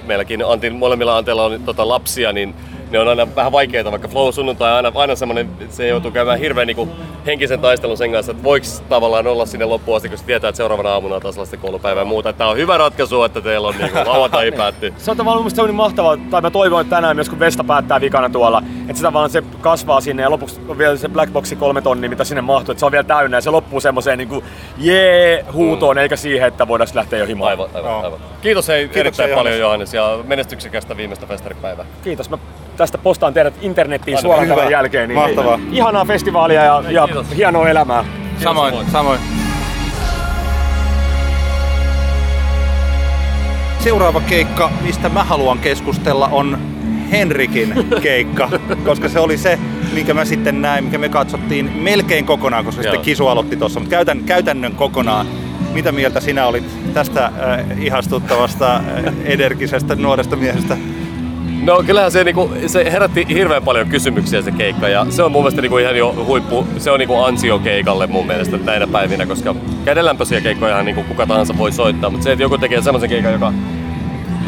[0.06, 2.56] meilläkin Antin, molemmilla Anteilla on tota, lapsia, niin
[2.91, 6.39] ne on aina vähän vaikeita, vaikka Flow sunnuntai on aina, aina semmoinen, se joutuu käymään
[6.39, 6.91] hirveän niin kuin,
[7.25, 10.58] henkisen taistelun sen kanssa, että voiko tavallaan olla sinne loppuun asti, kun se tietää, että
[10.58, 12.34] seuraavana aamuna on taas lasten koulupäivä ja muuta.
[12.34, 14.93] Tämä on hyvä ratkaisu, että teillä on niin kuin, lauantai päättyy.
[14.97, 18.02] Se on tavallaan mun mielestä mahtavaa, tai mä toivon, että tänään myös kun Vesta päättää
[18.02, 21.56] vikana tuolla, että sitä vaan se kasvaa sinne ja lopuksi on vielä se Black Boxi
[21.56, 24.43] kolme tonnia, mitä sinne mahtuu, että se on vielä täynnä ja se loppuu semmoiseen niinku
[24.78, 27.49] jee huutoon, eikä siihen, että voidaan lähteä jo himaan.
[27.49, 28.19] Aivan, aivan, aivan.
[28.41, 29.52] Kiitos hei Kiitoksia, erittäin Johannes.
[29.52, 31.86] paljon Johannes ja menestyksekästä viimeistä festaripäivää.
[32.04, 32.30] Kiitos.
[32.30, 32.38] Mä
[32.80, 34.22] tästä postaan teidät internettiin Aivan.
[34.22, 34.56] suoraan Hyvä.
[34.56, 35.10] tämän jälkeen.
[35.10, 35.60] Niin Mahtavaa.
[35.72, 37.36] Ihanaa festivaalia ja, ja Kiitos.
[37.36, 38.06] hienoa elämää.
[38.44, 39.20] Samoin, samoin.
[43.80, 46.58] Seuraava keikka, mistä mä haluan keskustella, on
[47.12, 48.50] Henrikin keikka,
[48.86, 49.60] koska se oli se,
[49.94, 52.84] minkä mä sitten näin, mikä me katsottiin melkein kokonaan, koska Joo.
[52.84, 55.28] sitten Kisu aloitti tuossa, mutta käytän, käytännön kokonaan.
[55.74, 58.84] Mitä mieltä sinä olit tästä äh, ihastuttavasta, äh,
[59.26, 60.78] energisestä nuoresta miehestä?
[61.63, 65.41] No kyllähän se, niinku, se herätti hirveän paljon kysymyksiä se keikka ja se on mun
[65.41, 69.56] mielestä niinku ihan jo huippu, se on niinku ansio keikalle mun mielestä näinä päivinä, koska
[69.86, 73.54] kädenlämpöisiä keikkoja niinku kuka tahansa voi soittaa, mutta se, että joku tekee semmoisen keikan, joka,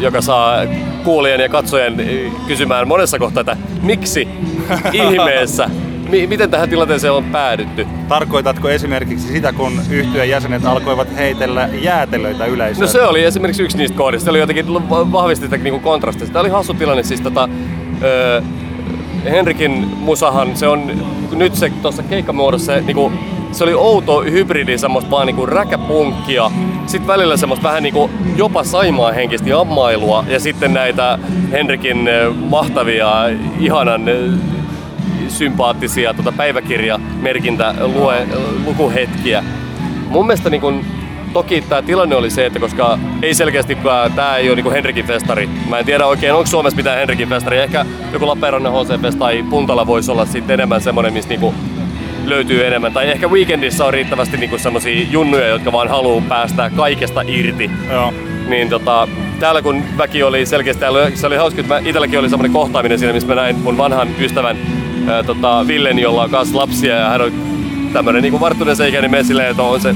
[0.00, 0.56] joka saa
[1.04, 4.28] kuulijan ja katsojan eh, kysymään monessa kohtaa, että miksi
[4.92, 5.70] ihmeessä,
[6.12, 7.86] mi- miten tähän tilanteeseen on päädytty.
[8.08, 12.80] Tarkoitatko esimerkiksi sitä, kun yhtyeen jäsenet alkoivat heitellä jäätelöitä yleisöön?
[12.86, 14.24] No se oli esimerkiksi yksi niistä kohdista.
[14.24, 16.32] Se oli jotenkin va- vahvisti sitä niinku kontrastista.
[16.32, 17.02] Tämä oli hassu tilanne.
[17.02, 17.48] Siis tota,
[18.02, 18.42] öö,
[19.24, 20.90] Henrikin musahan, se on
[21.32, 23.12] nyt se tuossa keikkamuodossa, se, niinku,
[23.52, 26.50] se oli outo hybridi, semmoista vaan niinku räkäpunkkia.
[26.86, 31.18] Sitten välillä semmoista vähän niinku jopa saimaa henkistä jammailua ja sitten näitä
[31.52, 32.08] Henrikin
[32.48, 33.12] mahtavia,
[33.60, 34.02] ihanan
[35.28, 38.26] sympaattisia tota päiväkirjamerkintä lue,
[38.66, 39.44] lukuhetkiä.
[40.08, 40.84] Mun mielestä niin kun,
[41.32, 43.78] toki tämä tilanne oli se, että koska ei selkeästi
[44.14, 45.48] tämä ei ole niin Henrikin festari.
[45.68, 47.58] Mä en tiedä oikein, onko Suomessa mitään Henrikin festari.
[47.58, 51.54] Ehkä joku Lappeenrannan HC Fest tai Puntala voisi olla sitten enemmän semmoinen, missä niinku
[52.24, 52.92] löytyy enemmän.
[52.92, 58.14] Tai ehkä Weekendissa on riittävästi niinku semmoisia junnuja, jotka vaan haluaa päästää kaikesta irti Joo.
[58.48, 59.08] niin tota,
[59.40, 62.52] täällä kun väki oli selkeästi, täällä, oli- se oli hauska, että mä, itselläkin oli semmoinen
[62.52, 64.56] kohtaaminen siinä, missä mä näin mun vanhan ystävän
[65.08, 67.32] ää, tota, Villen, jolla on kanssa lapsia ja hän on
[67.92, 69.94] tämmönen niinku varttunen seikäinen mies silleen, että on se,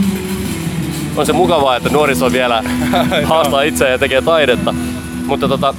[1.17, 2.63] on se mukavaa, että nuoriso vielä
[3.25, 4.75] haastaa itseään ja tekee taidetta.
[5.27, 5.75] Mutta tota,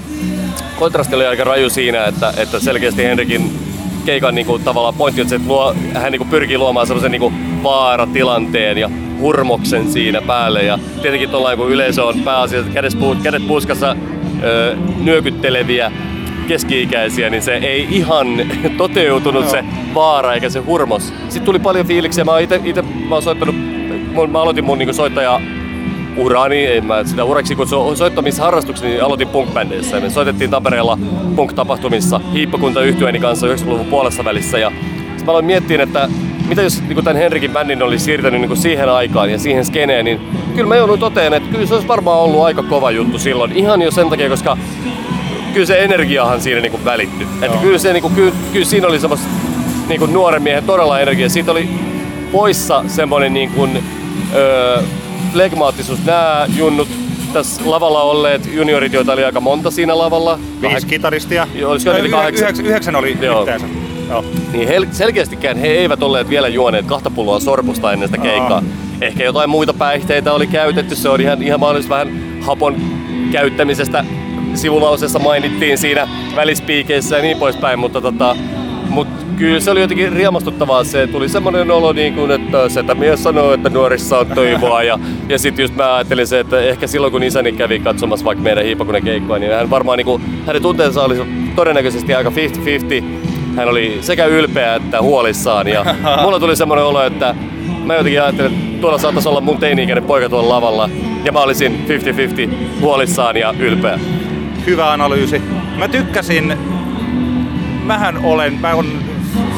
[0.79, 3.59] kontrasti oli aika raju siinä, että, että selkeästi Henrikin
[4.05, 8.77] keikan niinku, tavallaan pointti on se, että luo, hän niinku, pyrkii luomaan semmoisen niinku, vaaratilanteen
[8.77, 10.63] ja hurmoksen siinä päälle.
[10.63, 12.71] Ja tietenkin tuolla kun yleisö on pääasiassa
[13.23, 13.95] kädet puuskassa
[14.43, 15.91] öö, nyökytteleviä
[16.47, 18.27] keski-ikäisiä, niin se ei ihan
[18.77, 21.13] toteutunut se vaara eikä se hurmos.
[21.29, 22.23] Sitten tuli paljon fiiliksiä.
[22.23, 23.55] Mä ite, ite mä oon soittanut,
[24.13, 25.41] mun, mä aloitin mun niinku soittaja
[26.17, 29.49] urani, en mä sitä uraksi kutsu, soittamisharrastukseni niin aloitin punk
[30.01, 30.99] Me soitettiin Tampereella
[31.35, 34.57] punk-tapahtumissa hiippakunta yhtyeeni kanssa 90-luvun puolessa välissä.
[34.57, 34.71] Ja
[35.25, 36.09] mä aloin miettiä, että
[36.47, 40.21] mitä jos niin tämän Henrikin bändin olisi siirtänyt niin siihen aikaan ja siihen skeneen, niin
[40.55, 43.51] kyllä mä joudun toteen, että kyllä se olisi varmaan ollut aika kova juttu silloin.
[43.51, 44.57] Ihan jo sen takia, koska
[45.57, 47.27] kyllä se energiahan siinä niinku välittyi.
[47.41, 49.27] Että kyllä, se, niinku, kyllä, kyllä siinä oli semmoista
[49.87, 51.29] niinku nuoren miehen todella energia.
[51.29, 51.69] Siitä oli
[52.31, 53.67] poissa semmoinen niinku,
[54.35, 54.81] öö,
[55.33, 56.05] flegmaattisuus.
[56.05, 56.87] Nämä junnut
[57.33, 60.39] tässä lavalla olleet juniorit, joita oli aika monta siinä lavalla.
[60.61, 61.47] Viisi kitaristia.
[61.55, 62.43] Joo, olisiko yli yhdeksän- kahdeksan?
[62.47, 63.39] Yhdeksän, yhdeksän oli Joo.
[63.39, 63.67] yhteensä.
[64.09, 64.25] Joo.
[64.53, 68.63] Niin he, selkeästikään he eivät olleet vielä juoneet kahta pulloa sormusta ennen sitä keikkaa.
[69.01, 72.75] Ehkä jotain muita päihteitä oli käytetty, se on ihan, ihan mahdollista vähän hapon
[73.31, 74.05] käyttämisestä
[74.57, 78.35] sivulauseessa mainittiin siinä välispiikeissä ja niin poispäin, mutta tota,
[78.89, 83.23] mut kyllä se oli jotenkin riemastuttavaa se, tuli semmoinen olo niin kuin, että setä mies
[83.23, 87.11] sanoo, että nuorissa on toivoa ja, ja sitten just mä ajattelin se, että ehkä silloin
[87.11, 91.03] kun isäni kävi katsomassa vaikka meidän hiipakunen keikkoa, niin hän varmaan niin kuin, hänen tunteensa
[91.03, 91.15] oli
[91.55, 93.03] todennäköisesti aika 50-50.
[93.55, 95.85] Hän oli sekä ylpeä että huolissaan ja
[96.23, 97.35] mulla tuli semmoinen olo, että
[97.85, 100.89] mä jotenkin ajattelin, että tuolla saattaisi olla mun teini-ikäinen poika tuolla lavalla
[101.23, 101.85] ja mä olisin
[102.49, 103.99] 50-50 huolissaan ja ylpeä.
[104.67, 105.41] Hyvä analyysi.
[105.77, 106.57] Mä tykkäsin,
[107.83, 108.91] mähän olen, mä olen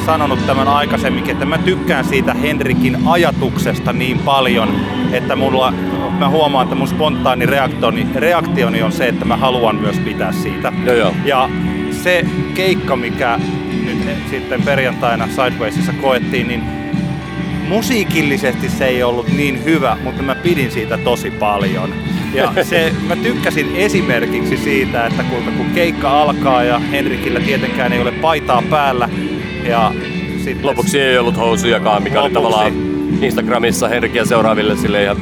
[0.06, 4.76] sanonut tämän aikaisemminkin, että mä tykkään siitä Henrikin ajatuksesta niin paljon,
[5.12, 5.74] että mulla,
[6.20, 10.74] mä huomaan, että mun spontaani reaktioni, reaktioni on se, että mä haluan myös pitää siitä.
[10.86, 11.14] Joo, joo.
[11.26, 11.50] Ja
[11.92, 13.40] se keikka, mikä
[13.86, 16.64] nyt sitten perjantaina Sidewaysissa koettiin, niin
[17.68, 21.94] musiikillisesti se ei ollut niin hyvä, mutta mä pidin siitä tosi paljon.
[22.34, 28.02] Ja se, mä tykkäsin esimerkiksi siitä, että kuinka kun keikka alkaa ja Henrikillä tietenkään ei
[28.02, 29.10] ole paitaa päällä.
[29.68, 29.92] Ja
[30.44, 32.34] sitten Lopuksi ei ollut housujakaan, mikä oli Lopuksi.
[32.34, 32.74] tavallaan
[33.22, 35.18] Instagramissa Henrikiä seuraaville sille ihan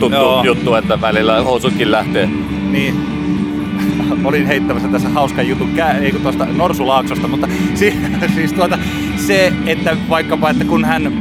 [0.00, 0.44] tuttu Joo.
[0.44, 2.28] juttu, että välillä housutkin lähtee.
[2.70, 2.94] niin
[4.24, 7.94] olin heittämässä tässä hauskan jutun kä- ei kun tuosta Norsulaaksosta, mutta si-
[8.34, 8.78] siis tuota,
[9.16, 11.12] se, että vaikkapa, että kun hän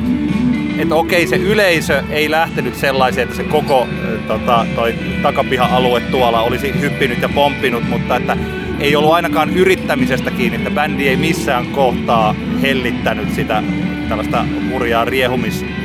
[0.79, 3.87] että okei, se yleisö ei lähtenyt sellaiseen, että se koko
[4.27, 8.37] tota, toi takapiha-alue tuolla olisi hyppinyt ja pomppinut, mutta että
[8.79, 13.63] ei ollut ainakaan yrittämisestä kiinni, että bändi ei missään kohtaa hellittänyt sitä
[14.09, 15.78] tällaista hurjaa riehumis niinku,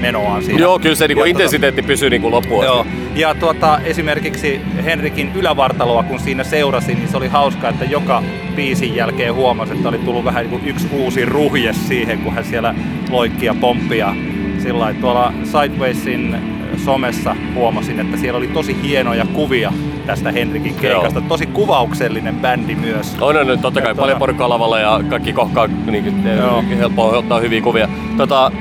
[0.00, 0.60] menoaan siinä.
[0.60, 2.64] Joo, kyllä se niinku Ja tota- intensiteetti pysyy niinku loppuun.
[2.64, 2.86] Joo.
[3.14, 8.22] Ja tuota, esimerkiksi Henrikin ylävartaloa, kun siinä seurasin, niin se oli hauska, että joka
[8.56, 12.44] biisin jälkeen huomasi, että oli tullut vähän niin kuin yksi uusi ruhje siihen, kun hän
[12.44, 12.74] siellä
[13.10, 13.98] loikki ja pomppi.
[13.98, 14.14] Ja
[14.62, 16.36] sillä tuolla Sidewaysin
[16.84, 19.72] somessa huomasin, että siellä oli tosi hienoja kuvia
[20.06, 21.20] tästä Henrikin keikasta.
[21.20, 23.16] Tosi kuvauksellinen bändi myös.
[23.20, 26.64] On, on, on totta kai Ja paljon porukkaa lavalla ja kaikki kohkaa niin, Joo.
[26.78, 27.88] helppoa ottaa hyviä kuvia.
[28.16, 28.52] Tota,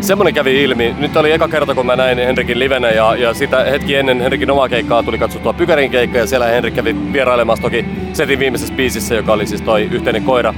[0.00, 0.94] semmonen kävi ilmi.
[0.98, 4.50] Nyt oli eka kerta, kun mä näin Henrikin livenä ja, ja sitä hetki ennen Henrikin
[4.50, 9.14] omaa keikkaa tuli katsottua Pykärin keikka ja siellä Henrik kävi vierailemassa toki setin viimeisessä biisissä,
[9.14, 10.54] joka oli siis toi yhteinen koira.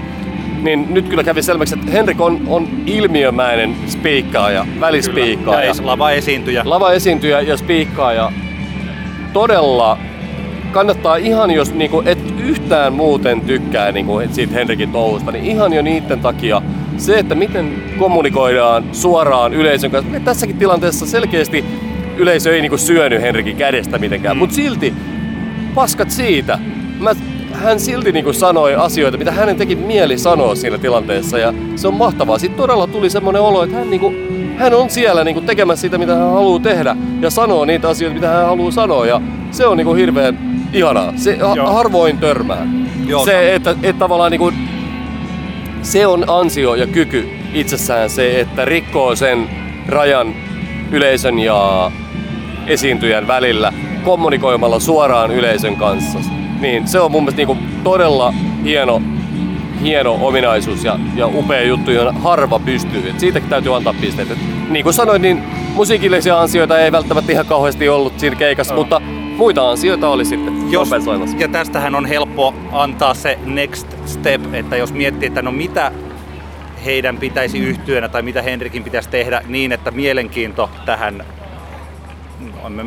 [0.62, 5.64] Niin nyt kyllä kävi selväksi, että Henrik on, on ilmiömäinen spiikkaaja, välispiikkaaja.
[5.64, 6.62] Ja es- lava esiintyjä.
[6.64, 8.32] lava esiintyjä ja spiikkaaja
[9.32, 9.98] todella
[10.72, 15.82] kannattaa ihan, jos niinku et yhtään muuten tykkää niinku siitä Henrikin touhusta, niin ihan jo
[15.82, 16.62] niiden takia
[17.00, 20.20] se, että miten kommunikoidaan suoraan yleisön kanssa.
[20.24, 21.64] Tässäkin tilanteessa selkeästi
[22.16, 24.38] yleisö ei niinku syönyt Henrikin kädestä mitenkään, mm.
[24.38, 24.94] mutta silti
[25.74, 26.58] paskat siitä.
[26.98, 27.10] Mä,
[27.52, 31.94] hän silti niinku sanoi asioita, mitä hänen teki mieli sanoa siinä tilanteessa ja se on
[31.94, 32.38] mahtavaa.
[32.38, 34.14] Sitten todella tuli semmoinen olo, että hän, niinku,
[34.56, 38.28] hän on siellä niinku tekemässä sitä, mitä hän haluaa tehdä ja sanoo niitä asioita, mitä
[38.28, 40.38] hän haluaa sanoa ja se on niinku hirveän
[40.72, 41.12] ihanaa.
[41.16, 42.66] Se ha- harvoin törmää.
[43.06, 43.24] Joo.
[43.24, 44.52] Se, että, että tavallaan niinku,
[45.82, 49.50] se on ansio ja kyky itsessään se, että rikkoo sen
[49.88, 50.34] rajan
[50.92, 51.90] yleisön ja
[52.66, 53.72] esiintyjän välillä
[54.04, 56.18] kommunikoimalla suoraan yleisön kanssa.
[56.60, 59.02] Niin se on mun mielestä niinku todella hieno,
[59.82, 63.10] hieno ominaisuus ja, ja upea juttu, johon harva pystyy.
[63.10, 64.30] Et siitäkin täytyy antaa pisteet.
[64.30, 64.38] Et
[64.70, 65.42] niin kuin sanoin, niin
[65.74, 69.02] musiikillisia ansioita ei välttämättä ihan kauheasti ollut siinä keikassa, mutta
[69.40, 71.36] muita ansioita oli sitten Jos, kompensoimassa.
[71.36, 75.92] ja tästähän on helppo antaa se next step, että jos miettii, että no mitä
[76.84, 81.24] heidän pitäisi yhtyönä tai mitä Henrikin pitäisi tehdä niin, että mielenkiinto tähän,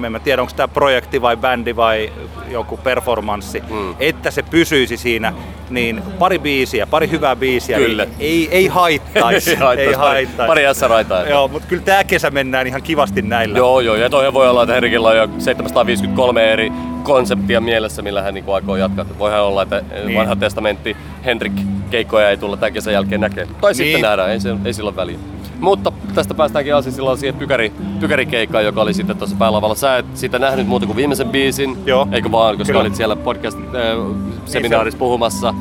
[0.05, 2.11] en mä tiedä onko tämä projekti vai bändi vai
[2.51, 3.95] joku performanssi, Mm.
[3.99, 5.33] että se pysyisi siinä,
[5.69, 8.03] niin pari biisiä, pari hyvää biisiä, Kyllä.
[8.03, 9.49] Ei, ei, ei haittaisi.
[9.51, 9.55] Ei
[9.93, 11.23] haittaisi, pari- S-raitaa.
[11.23, 13.57] Joo, mutta kyllä tämä kesä mennään ihan kivasti näillä.
[13.57, 16.71] Joo, joo, ja toihan voi olla, että Henrikillä on jo 753 eri
[17.03, 19.05] konseptia mielessä, millä hän niin aikoo jatkaa.
[19.19, 20.05] Voihan olla, että Niin.
[20.07, 20.19] niin.
[20.19, 21.53] vanha testamentti Henrik
[21.91, 23.55] keikkoja ei tulla tämän kesän jälkeen näkemään.
[23.61, 23.77] Tai niin.
[23.77, 23.87] Niin.
[23.87, 25.17] sitten nähdään, ei, se, ei sillä ole väliä.
[25.63, 29.75] Mutta tästä päästäänkin asiaan silloin siihen pykäri, pykärikeikkaan, joka oli sitten tuossa päälavalla.
[29.75, 32.07] Sä et sitä nähnyt muuta kuin viimeisen biisin, Joo.
[32.11, 32.81] eikö vaan, koska Kyllä.
[32.81, 35.53] olit siellä podcast-seminaarissa puhumassa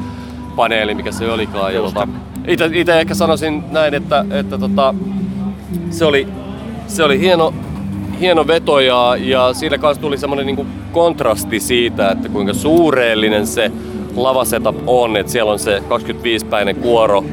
[0.56, 1.74] paneeli, mikä se olikaan.
[1.74, 1.94] Ja Just.
[1.94, 2.08] tota,
[2.46, 4.94] ite, ite ehkä sanoisin näin, että, että tota,
[5.90, 6.28] se oli,
[6.86, 7.54] se oli hieno,
[8.20, 13.72] hieno veto ja, ja siinä kanssa tuli semmoinen niinku kontrasti siitä, että kuinka suureellinen se
[14.16, 17.24] lavasetup on, että siellä on se 25-päinen kuoro,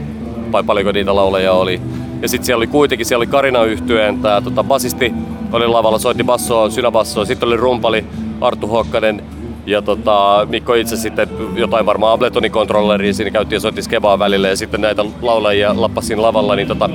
[0.51, 1.81] vai paljonko niitä lauleja oli.
[2.21, 5.13] Ja sitten siellä oli kuitenkin, siellä oli Karina yhtyeen, tää tota, basisti
[5.51, 8.05] oli lavalla, soitti bassoa, synäbassoa, sitten oli rumpali
[8.41, 9.23] Arttu Hokkanen
[9.65, 14.55] ja tota, Mikko itse sitten jotain varmaan Abletonikontrolleria siinä käytti ja soitti skebaa välillä ja
[14.55, 16.89] sitten näitä laulajia lappasin lavalla, niin tota,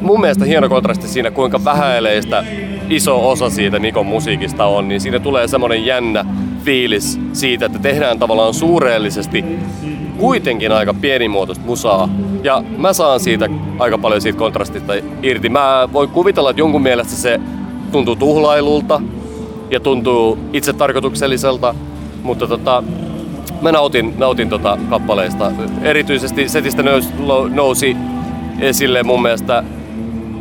[0.00, 2.44] mun mielestä hieno kontrasti siinä, kuinka vähäileistä
[2.90, 6.24] iso osa siitä Nikon musiikista on, niin siinä tulee semmoinen jännä
[6.64, 9.44] fiilis siitä, että tehdään tavallaan suureellisesti
[10.18, 12.08] kuitenkin aika pienimuotoista musaa.
[12.42, 13.48] Ja mä saan siitä
[13.78, 15.48] aika paljon siitä kontrastista irti.
[15.48, 17.40] Mä voin kuvitella, että jonkun mielestä se
[17.92, 19.02] tuntuu tuhlailulta
[19.70, 21.74] ja tuntuu itse tarkoitukselliselta,
[22.22, 22.82] mutta tota,
[23.62, 25.52] mä nautin, nautin tota kappaleista.
[25.82, 27.08] Erityisesti setistä nousi,
[27.54, 27.96] nousi
[28.60, 29.64] esille mun mielestä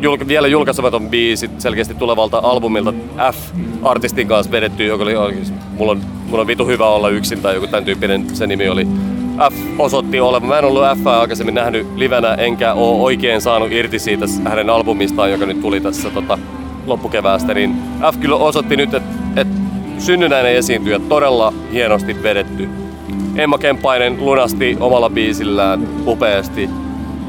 [0.03, 2.93] julka, vielä julkaisematon biisi selkeästi tulevalta albumilta
[3.31, 5.37] F-artistin kanssa vedetty, joka oli,
[5.77, 8.87] mulla, on, mulla on vitu hyvä olla yksin tai joku tämän tyyppinen se nimi oli.
[9.51, 10.49] F osoitti olevan.
[10.49, 15.31] Mä en ollut F aikaisemmin nähnyt livenä, enkä oo oikein saanut irti siitä hänen albumistaan,
[15.31, 16.37] joka nyt tuli tässä tota,
[16.85, 17.53] loppukeväästä.
[17.53, 17.75] Niin
[18.13, 19.47] F kyllä osoitti nyt, että et
[19.97, 22.69] synnynnäinen esiintyjä todella hienosti vedetty.
[23.35, 26.69] Emma Kemppainen lunasti omalla biisillään upeasti.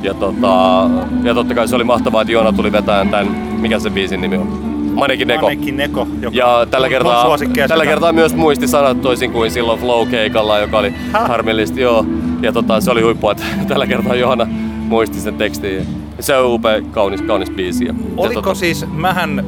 [0.04, 0.90] Ja, tota,
[1.22, 3.28] ja totta kai se oli mahtavaa, että Joona tuli vetämään tämän,
[3.60, 4.46] mikä se biisin nimi on?
[4.94, 5.46] Manekin Neko.
[5.46, 7.36] Manekin Neko, joka Ja tällä kertaa,
[7.68, 11.28] tällä kertaa myös muisti sanat toisin kuin silloin Flow-keikalla, joka oli Häh?
[11.28, 11.80] harmillista.
[11.80, 12.06] Joo.
[12.42, 14.46] Ja tota, se oli huippua, että tällä kertaa Johanna
[14.88, 15.86] muisti sen tekstin.
[16.20, 17.84] Se on upea, kaunis, kaunis biisi.
[17.84, 19.44] Ja, ja Oliko tota, siis, mähän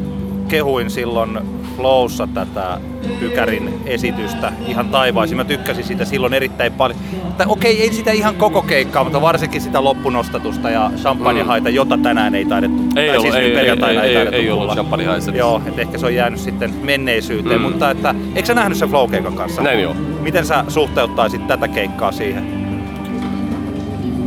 [0.48, 1.38] kehuin silloin
[1.76, 2.80] Flowssa tätä
[3.20, 5.36] Pykärin esitystä ihan taivaisin.
[5.36, 6.98] Mä tykkäsin sitä silloin erittäin paljon.
[7.38, 12.34] Tai okei, ei sitä ihan koko keikkaa, mutta varsinkin sitä loppunostatusta ja champagnehaita, jota tänään
[12.34, 12.82] ei taidettu.
[12.82, 12.96] Mm.
[12.96, 14.74] Ei tai ollut, siis ei- ei- perjantaina ei- ei- taidettu ei ollut tulla.
[14.74, 15.36] champagnehaisia.
[15.36, 17.60] Joo, et ehkä se on jäänyt sitten menneisyyteen.
[17.60, 17.66] Mm.
[17.66, 19.62] Mutta että, eikö sä nähnyt sen Flow-keikan kanssa?
[19.62, 19.94] Näin joo.
[20.20, 22.44] Miten sä suhteuttaisit tätä keikkaa siihen?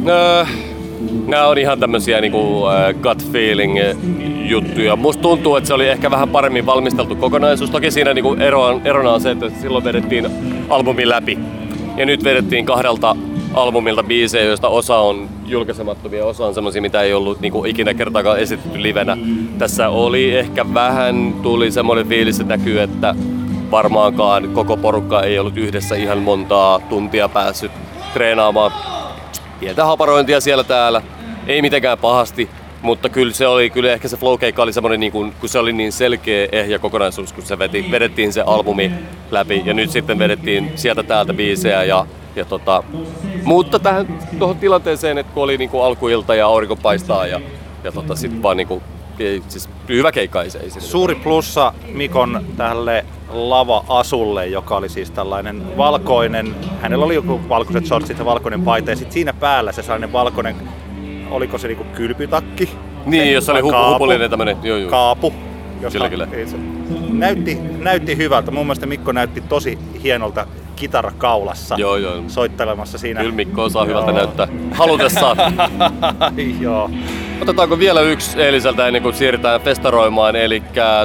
[0.07, 0.45] Öö,
[1.27, 3.77] nämä on ihan tämmösiä niinku äh, gut feeling
[4.49, 4.95] juttuja.
[4.95, 7.69] Musta tuntuu, että se oli ehkä vähän paremmin valmisteltu kokonaisuus.
[7.69, 10.27] Toki siinä niinku eroa, erona on se, että silloin vedettiin
[10.69, 11.39] albumi läpi.
[11.97, 13.15] Ja nyt vedettiin kahdelta
[13.53, 18.39] albumilta biisejä, joista osa on julkaisemattomia, osa on semmosia, mitä ei ollut niinku ikinä kertaakaan
[18.39, 19.17] esitetty livenä.
[19.57, 23.15] Tässä oli ehkä vähän, tuli semmoinen fiilis, että näkyy, että
[23.71, 27.71] varmaankaan koko porukka ei ollut yhdessä ihan montaa tuntia päässyt
[28.13, 28.71] treenaamaan
[29.59, 31.01] pientä haparointia siellä täällä.
[31.47, 32.49] Ei mitenkään pahasti,
[32.82, 35.73] mutta kyllä se oli, kyllä ehkä se flow oli semmoinen, niin kuin, kun se oli
[35.73, 38.91] niin selkeä ehjä kokonaisuus, kun se veti, vedettiin se albumi
[39.32, 42.05] läpi ja nyt sitten vedettiin sieltä täältä biisejä ja,
[42.36, 42.84] ja tota,
[43.43, 47.41] mutta tähän tuohon tilanteeseen, että kun oli niin kuin alkuilta ja aurinko paistaa ja,
[47.84, 48.84] ja tota, sitten vaan niin kuin,
[49.19, 50.59] ei, siis hyvä keikka ei se.
[50.59, 57.86] Ei Suuri plussa Mikon tälle lava-asulle, joka oli siis tällainen valkoinen, hänellä oli joku valkoiset
[57.86, 60.55] shortsit ja valkoinen paita ja sitten siinä päällä se sellainen valkoinen,
[61.32, 62.69] oliko se niinku kylpytakki?
[63.05, 64.89] Niin, jos oli hupu, hupullinen tämmönen, joo joo.
[64.89, 65.34] Kaapu.
[65.82, 66.27] josta- Kyllä, kyllä.
[66.32, 66.57] ei se-
[67.09, 68.51] Näytti, näytti hyvältä.
[68.51, 72.23] Mun mielestä Mikko näytti tosi hienolta kitara kaulassa Joo, joo.
[72.27, 73.19] soittelemassa siinä.
[73.19, 74.17] Kyllä Mikko osaa hyvältä Joo.
[74.17, 75.38] näyttää halutessaan.
[76.59, 76.89] Joo.
[77.41, 80.63] Otetaanko vielä yksi eiliseltä ennen kuin siirrytään festaroimaan, eli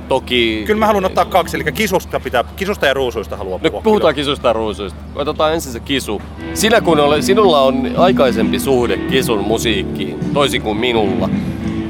[0.08, 0.62] toki...
[0.66, 3.82] Kyllä mä haluan ottaa kaksi, eli kisusta, pitää, kisusta ja ruusuista haluan No puhua.
[3.82, 4.98] puhutaan kisusta ja ruusuista.
[5.14, 6.22] Otetaan ensin se kisu.
[6.54, 11.28] Sinä kun ole, sinulla on aikaisempi suhde kisun musiikkiin, toisin kuin minulla.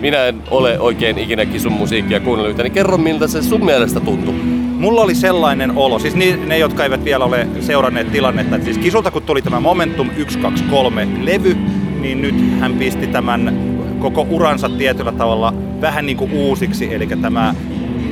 [0.01, 4.01] Minä en ole oikein ikinä kisun musiikkia kuunnellut yhtään, niin kerro miltä se sun mielestä
[4.01, 4.35] tuntuu.
[4.79, 8.79] Mulla oli sellainen olo, siis ne, ne jotka eivät vielä ole seuranneet tilannetta, että siis
[8.79, 11.57] Kisulta kun tuli tämä Momentum 123 levy,
[12.01, 13.74] niin nyt hän pisti tämän
[14.11, 17.55] koko uransa tietyllä tavalla vähän niin kuin uusiksi, eli tämä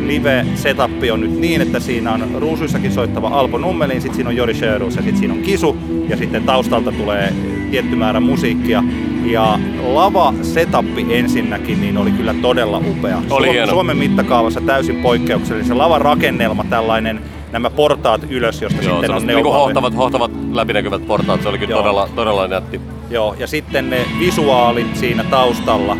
[0.06, 4.36] live setup on nyt niin, että siinä on ruusuissakin soittava Alpo Nummelin, sitten siinä on
[4.36, 5.76] Jori Sjöruus ja sitten siinä on Kisu
[6.08, 7.32] ja sitten taustalta tulee
[7.70, 8.84] tietty määrä musiikkia.
[9.24, 13.16] Ja lava setappi ensinnäkin niin oli kyllä todella upea.
[13.30, 13.72] Oli Suom- hieno.
[13.72, 15.68] Suomen mittakaavassa täysin poikkeuksellinen.
[15.68, 17.20] Se lavan rakennelma tällainen,
[17.52, 21.58] nämä portaat ylös, josta Joo, sitten on niinku neuvoa- hohtavat, hohtavat läpinäkyvät portaat, se oli
[21.58, 21.82] kyllä Joo.
[21.82, 22.80] todella, todella nätti.
[23.12, 25.96] Joo, ja sitten ne visuaalit siinä taustalla.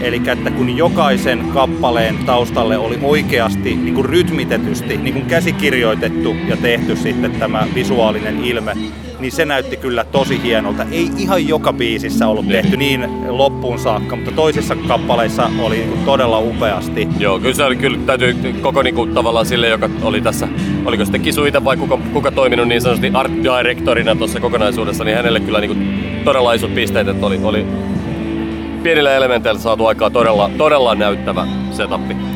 [0.00, 6.56] Eli että kun jokaisen kappaleen taustalle oli oikeasti niin kuin rytmitetysti, niin kuin käsikirjoitettu ja
[6.56, 8.76] tehty sitten tämä visuaalinen ilme,
[9.22, 10.86] niin se näytti kyllä tosi hienolta.
[10.90, 12.52] Ei ihan joka biisissä ollut Niin.
[12.62, 17.08] tehty niin loppuun saakka, mutta toisissa kappaleissa oli niin kuin todella upeasti.
[17.18, 20.48] Joo, kyllä se oli kyllä, täytyy koko niinku, tavallaan sille, joka oli tässä,
[20.84, 25.16] oliko sitten Kisu itse vai kuka, kuka toiminut niin sanotusti art directorina tuossa kokonaisuudessa, niin
[25.16, 25.76] hänelle kyllä niinku,
[26.24, 27.66] todella isot pisteet, että oli, oli
[28.82, 32.31] pienillä elementeillä saatu aikaa todella, todella näyttävä setappi.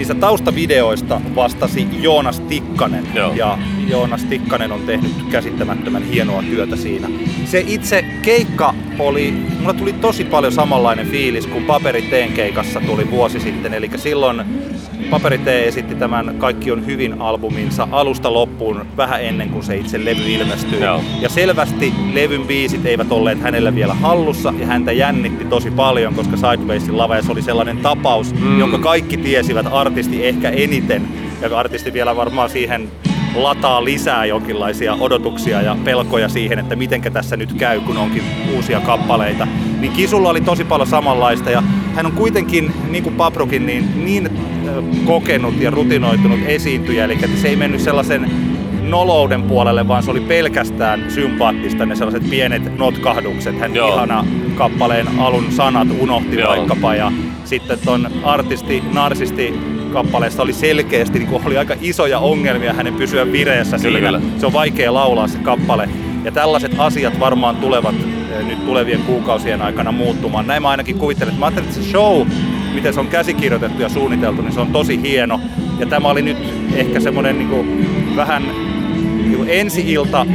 [0.00, 3.06] Niistä taustavideoista vastasi Joonas Tikkanen.
[3.14, 3.32] Joo.
[3.34, 7.08] Ja Joonas Tikkanen on tehnyt käsittämättömän hienoa työtä siinä.
[7.44, 13.10] Se itse keikka oli, mulla tuli tosi paljon samanlainen fiilis kuin Paperi Teen keikassa tuli
[13.10, 13.74] vuosi sitten.
[13.74, 14.42] Eli silloin
[15.10, 20.04] Paperi T esitti tämän Kaikki on hyvin albuminsa alusta loppuun vähän ennen kuin se itse
[20.04, 20.80] levy ilmestyi.
[20.80, 21.00] Joo.
[21.20, 26.36] Ja selvästi levyn biisit eivät olleet hänellä vielä hallussa ja häntä jännitti tosi paljon, koska
[26.36, 28.58] Sidewaysin lava ja se oli sellainen tapaus, Mm.
[28.58, 31.02] jonka kaikki tiesivät artisti ehkä eniten.
[31.42, 32.88] Ja artisti vielä varmaan siihen
[33.34, 38.22] lataa lisää jonkinlaisia odotuksia ja pelkoja siihen, että mitenkä tässä nyt käy, kun onkin
[38.56, 39.48] uusia kappaleita.
[39.80, 41.62] Niin Kisulla oli tosi paljon samanlaista ja
[41.94, 44.30] hän on kuitenkin, niin kuin Paprukin, niin, niin
[45.04, 48.30] kokenut ja rutinoitunut esiintyjä, eli se ei mennyt sellaisen
[48.82, 53.58] nolouden puolelle, vaan se oli pelkästään sympaattista ne sellaiset pienet notkahdukset.
[53.58, 53.94] Hän Joo.
[53.94, 56.48] ihana kappaleen alun sanat unohti Joo.
[56.48, 57.12] vaikkapa ja
[57.44, 59.54] sitten ton artisti, narsisti
[59.92, 64.06] kappaleesta oli selkeästi, niin kuin oli aika isoja ongelmia hänen pysyä vireessä Kyllä, siinä.
[64.06, 64.20] kyllä.
[64.38, 65.88] Se on vaikea laulaa se kappale.
[66.24, 67.94] Ja tällaiset asiat varmaan tulevat
[68.30, 70.46] eh, nyt tulevien kuukausien aikana muuttumaan.
[70.46, 71.34] Näin mä ainakin kuvittelen.
[71.34, 72.26] Mä ajattelin, että se show,
[72.74, 75.40] miten se on käsikirjoitettu ja suunniteltu, niin se on tosi hieno.
[75.78, 76.38] Ja tämä oli nyt
[76.74, 78.42] ehkä semmoinen niin kuin vähän
[79.22, 80.26] niin kuin ensi-ilta,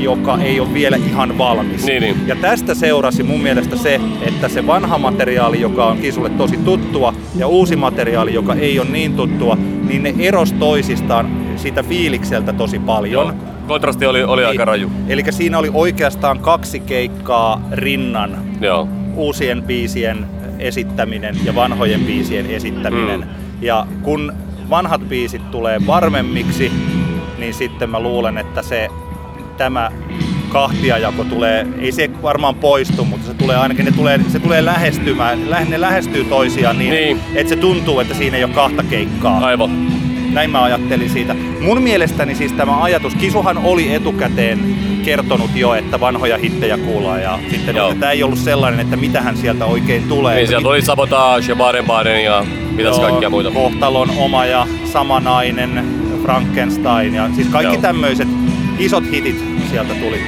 [0.00, 1.86] joka ei ole vielä ihan valmis.
[1.86, 2.16] Niin, niin.
[2.26, 7.14] Ja tästä seurasi mun mielestä se, että se vanha materiaali, joka on Kisulle tosi tuttua,
[7.36, 9.58] ja uusi materiaali, joka ei ole niin tuttua,
[9.88, 13.26] niin ne eros toisistaan siitä fiilikseltä tosi paljon.
[13.26, 13.34] Joo.
[13.66, 14.90] Kontrasti oli, oli aika raju.
[15.08, 18.88] Eli siinä oli oikeastaan kaksi keikkaa rinnan Joo.
[19.14, 20.26] uusien biisien
[20.58, 23.20] esittäminen ja vanhojen biisien esittäminen.
[23.20, 23.26] Mm.
[23.62, 24.32] Ja kun
[24.70, 26.72] vanhat biisit tulee varmemmiksi,
[27.38, 28.88] niin sitten mä luulen, että se
[29.56, 29.90] tämä
[30.48, 35.50] kahtiajako tulee, ei se varmaan poistu, mutta se tulee ainakin, ne tulee, se tulee lähestymään,
[35.50, 37.20] lähe- ne lähestyy toisiaan niin, Niin.
[37.34, 39.38] että se tuntuu, että siinä ei ole kahta keikkaa.
[39.46, 39.70] Aivan.
[40.32, 41.34] Näin mä ajattelin siitä.
[41.60, 44.58] Mun mielestäni siis tämä ajatus, Kisuhan oli etukäteen
[45.04, 47.94] kertonut jo, että vanhoja hittejä kuullaan ja sitten Joo.
[47.94, 50.36] tämä ei ollut sellainen, että mitähän sieltä oikein tulee.
[50.36, 53.50] Niin, sieltä oli Sabotage ja Baden ja mitäs Joo, kaikkia muita.
[53.50, 55.84] Kohtalon oma ja samanainen,
[56.22, 58.28] Frankenstein ja siis kaikki tämmöiset
[58.78, 60.20] isot hitit sieltä tuli.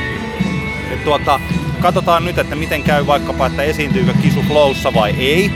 [0.93, 1.41] Et tuota,
[1.81, 5.51] katsotaan nyt, että miten käy vaikkapa, että esiintyykö Kisu Flowssa vai ei.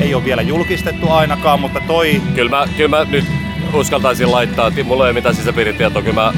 [0.00, 3.24] Ei ole vielä julkistettu ainakaan, mutta toi Kyllä mä, kyllä mä nyt
[3.72, 6.32] uskaltaisin laittaa, mulla ei ole mitään sisäpiiritietoa, kyllä mä,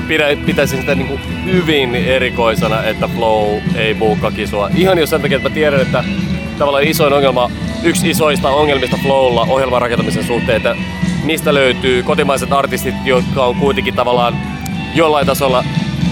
[0.00, 4.70] mä pidä, pitäisin sitä niinku hyvin erikoisena, että Flow ei buukka kisua.
[4.76, 6.04] Ihan jo sen takia, että mä tiedän, että
[6.58, 7.50] tavallaan isoin ongelma,
[7.82, 10.76] yksi isoista ongelmista Flowlla ohjelman rakentamisen suhteen, että
[11.24, 14.36] mistä löytyy kotimaiset artistit, jotka on kuitenkin tavallaan
[14.94, 15.64] jollain tasolla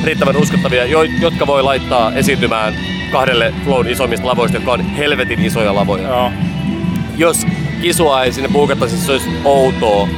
[0.05, 2.75] riittävän uskottavia, jo, jotka voi laittaa esiintymään
[3.13, 6.33] kahdelle Flown isoimmista lavoista, jotka on helvetin isoja lavoja joo,
[7.17, 7.47] jos
[7.83, 10.09] kisua ei sinne buukattaisi, se olisi outoa.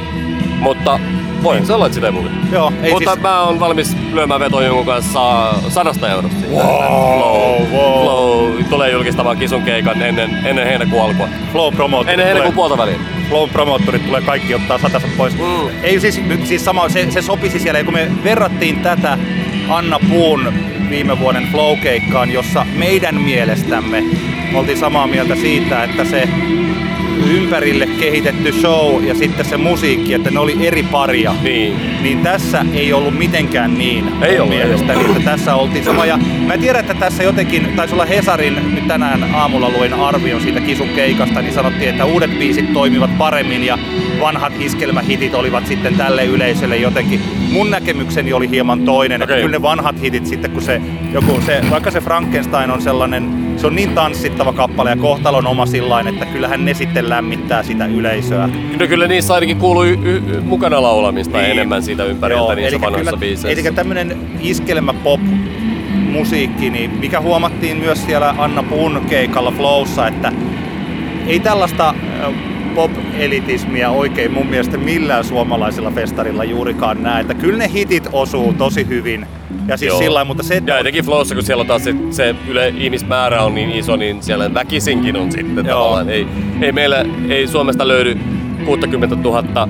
[0.59, 0.99] Mutta
[1.43, 2.35] voin olla, että sitä ei buukata.
[2.51, 6.39] joo, ei Mutta siis, mä oon valmis lyömään vetoon jonkun kanssa sadasta eurosta.
[6.39, 8.03] siitä, Wow, Flow, wow.
[8.03, 11.27] Flow tulee julkistamaan kisun keikan ennen, ennen heinäkuun alkua.
[11.51, 12.99] Flow Promoter Ennen heinäkuun puolta väliin.
[13.29, 15.33] Flow Promotorit tulee kaikki ottaa satassa pois.
[15.37, 15.69] Mm.
[15.83, 19.17] Ei siis, siis sama, se, se sopisi siellä, ja kun me verrattiin tätä
[19.69, 20.53] Anna Puun
[20.89, 24.03] viime vuoden Flow-keikkaan, jossa meidän mielestämme
[24.53, 26.29] oltiin samaa mieltä siitä, että se
[27.31, 31.35] ympärille kehitetty show ja sitten se musiikki, että ne oli eri paria.
[31.43, 31.75] Niin.
[32.01, 35.17] Niin tässä ei ollut mitenkään niin Ei ollut, ei mielestäni, ollut.
[35.17, 36.05] että tässä oltiin sama.
[36.05, 40.61] Ja mä tiedän, että tässä jotenkin, taisi olla Hesarin, nyt tänään aamulla luin arvion siitä
[40.61, 43.77] kisukeikasta, niin sanottiin, että uudet biisit toimivat paremmin ja
[44.21, 47.21] vanhat iskelmähitit olivat sitten tälle yleisölle jotenkin.
[47.51, 49.43] Mun näkemykseni oli hieman toinen, että Okei.
[49.43, 50.81] kyllä ne vanhat hitit sitten, kun se
[51.13, 53.23] joku, se, vaikka se Frankenstein on sellainen,
[53.61, 57.85] se on niin tanssittava kappale ja kohtalon oma sillain, että kyllähän ne sitten lämmittää sitä
[57.85, 58.49] yleisöä.
[58.79, 61.51] No kyllä niissä ainakin kuuluu y- y- mukana laulamista Niin.
[61.51, 63.61] enemmän siitä ympäriltä niissä vanhoissa biiseissä.
[63.67, 65.21] Eli tämmönen iskelmä pop
[66.11, 70.31] musiikki, niin mikä huomattiin myös siellä Anna Puun keikalla Flowssa, että
[71.27, 71.93] ei tällaista
[72.75, 77.21] pop-elitismiä oikein mun mielestä millään suomalaisella festarilla juurikaan näe.
[77.21, 79.25] Että kyllä ne hitit osuu tosi hyvin.
[79.67, 79.99] Ja siis Joo.
[79.99, 83.43] sillä mutta se, että Ja etenkin Flowssa, kun siellä on taas se, se yle, ihmismäärä
[83.43, 85.77] on niin iso, niin siellä väkisinkin on sitten Joo.
[85.79, 86.09] tavallaan.
[86.09, 86.27] Ei,
[86.61, 88.17] ei meillä, ei Suomesta löydy
[88.65, 89.67] 60 000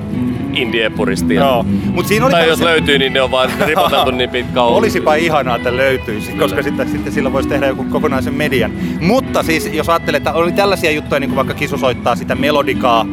[0.52, 1.40] indie-puristia.
[1.40, 1.62] Joo.
[1.92, 4.78] Mut siinä oli Tai jos tämmöisiä- löytyy, niin ne on vaan ripoteltu niin pitkä ollut.
[4.78, 6.62] Olisipa ihanaa, että löytyisi, koska Kyllä.
[6.62, 8.72] sitten, sitten sillä voisi tehdä joku kokonaisen median.
[9.00, 13.06] Mutta siis, jos ajattelee, että oli tällaisia juttuja, niin kuin vaikka Kisu soittaa sitä melodikaa,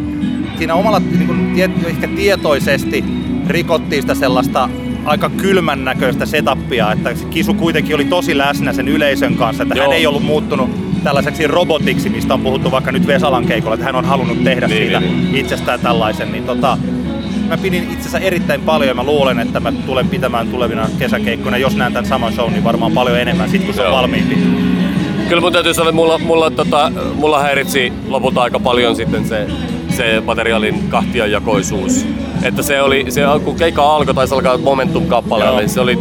[0.58, 3.04] siinä omalla niin kuin, tie, ehkä tietoisesti
[3.48, 4.70] rikottiin sitä sellaista
[5.10, 9.76] aika kylmän näköistä setupia, että se Kisu kuitenkin oli tosi läsnä sen yleisön kanssa, että
[9.76, 9.94] hän Joo.
[9.94, 10.70] ei ollut muuttunut
[11.04, 14.78] tällaiseksi robotiksi, mistä on puhuttu vaikka nyt Vesalan keikolla, että hän on halunnut tehdä Niin,
[14.78, 16.78] siitä niin, itsestään tällaisen, niin tota,
[17.48, 21.58] mä pidin itse asiassa erittäin paljon ja mä luulen, että mä tulen pitämään tulevina kesäkeikkoina,
[21.58, 24.38] jos näen tämän saman show, niin varmaan paljon enemmän sit kun se on valmiimpi.
[25.30, 29.48] Kyllä mun täytyy sanoa, että mulla, mulla, tota, mulla häiritsi lopulta aika paljon sitten se,
[29.90, 32.06] se materiaalin kahtiajakoisuus.
[32.44, 35.60] Että se oli, se, kun keikka alkoi, taisi alkaa Momentum-kappaleella, Joo.
[35.60, 35.98] niin se oli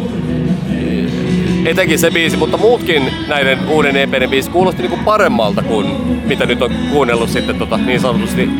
[1.67, 5.87] etenkin se biisi, mutta muutkin näiden uuden EPn biisi kuulosti niinku paremmalta kuin
[6.25, 8.51] mitä nyt on kuunnellut sitten tota, niin sanotusti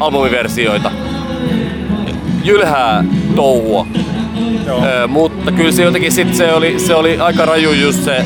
[0.00, 0.90] albumiversioita.
[2.44, 3.04] Jylhää
[3.36, 3.86] touhua.
[4.66, 4.84] Joo.
[4.84, 8.24] Öö, mutta kyllä se jotenkin sit se oli, se oli aika raju just se,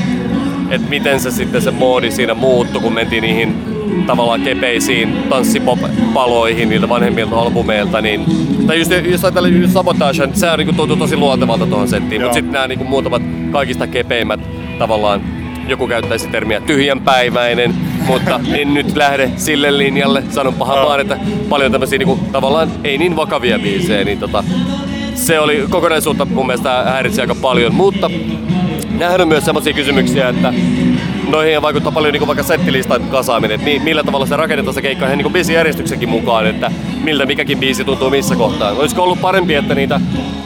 [0.71, 3.72] että miten se sitten se moodi siinä muuttui, kun mentiin niihin
[4.13, 8.25] tavallaan kepeisiin tanssipop-paloihin niiltä vanhemmilta albumeilta, niin,
[8.67, 12.35] tai just, jos ajatellaan just Sabotage, niin sehän niinku tuntui tosi luontevalta tuohon settiin, mutta
[12.35, 14.41] sitten nämä niinku muutamat kaikista kepeimmät
[14.79, 15.23] tavallaan
[15.69, 17.75] joku käyttäisi termiä tyhjänpäiväinen,
[18.07, 20.23] mutta en nyt lähde sille linjalle.
[20.31, 20.87] Sanon pahan Joo.
[20.87, 24.45] vaan, että paljon tämmöisiä niinku, tavallaan ei niin vakavia biisejä, niin tota,
[25.15, 28.11] se oli kokonaisuutta mun mielestä häiritsi aika paljon, mutta
[29.21, 30.55] on myös sellaisia kysymyksiä, että
[31.33, 35.07] noihin vaikuttaa paljon niin vaikka settilistan kasaaminen, että mi- millä tavalla se rakennetaan se keikka
[35.07, 36.71] ihan niin biisijärjestyksenkin mukaan, että
[37.05, 38.71] miltä mikäkin biisi tuntuu missä kohtaa.
[38.73, 40.01] Olisiko ollut parempi, että niitä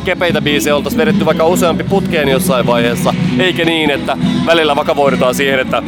[0.04, 4.16] kepeitä biisejä oltaisiin vedetty vaikka useampi putkeen jossain vaiheessa, eikä niin, että
[4.46, 5.82] välillä vakavoidutaan siihen, että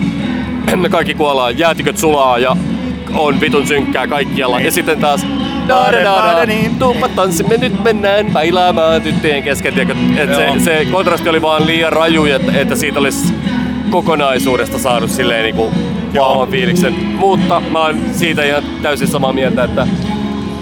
[0.90, 2.57] kaikki kuollaan, jäätiköt sulaa ja
[3.14, 4.61] on vitun synkkää kaikkialla.
[4.61, 5.26] Ja sitten taas
[5.68, 5.92] da,
[6.78, 9.74] tuuppa tanssimme, nyt mennään bailaamaan tyttöjen kesken.
[10.16, 13.34] Et se, se kontrasti oli vaan liian raju, että, että siitä olisi
[13.91, 15.70] kokonaisuudesta saanut silleen niinku
[16.18, 16.95] vahvan fiiliksen.
[16.95, 19.86] Mutta mä oon siitä ihan täysin samaa mieltä, että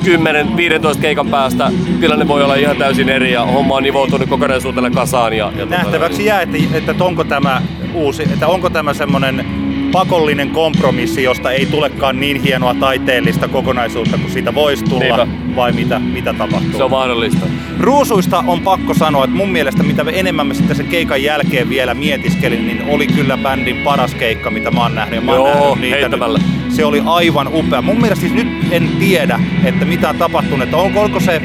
[0.05, 1.71] 10-15 keikan päästä
[2.01, 5.33] tilanne voi olla ihan täysin eri ja homma on nivoutunut kokonaisuutena kasaan.
[5.33, 7.63] Ja, ja tota- Nähtäväksi jää, että, että onko tämä
[7.95, 9.47] uusi, että onko tämä semmoinen
[9.93, 15.46] pakollinen kompromissi, josta ei tulekaan niin hienoa taiteellista kokonaisuutta kuin siitä voisi tulla, Niinpä.
[15.57, 16.77] Vai mitä, mitä tapahtuu?
[16.77, 17.47] Se on mahdollista.
[17.81, 21.69] Ruusuista on pakko sanoa, että mun mielestä mitä me enemmän mä sitten sen keikan jälkeen
[21.69, 25.15] vielä mietiskelin, niin oli kyllä bändin paras keikka, mitä mä oon nähnyt.
[25.15, 26.39] Ja mä oon Joo, nähnyt niitä heittämällä.
[26.39, 26.73] nyt.
[26.73, 27.83] Se oli aivan upea.
[27.83, 30.63] Mun mielestä siis nyt en tiedä, että mitä on tapahtunut.
[30.63, 31.43] Että onko, oliko se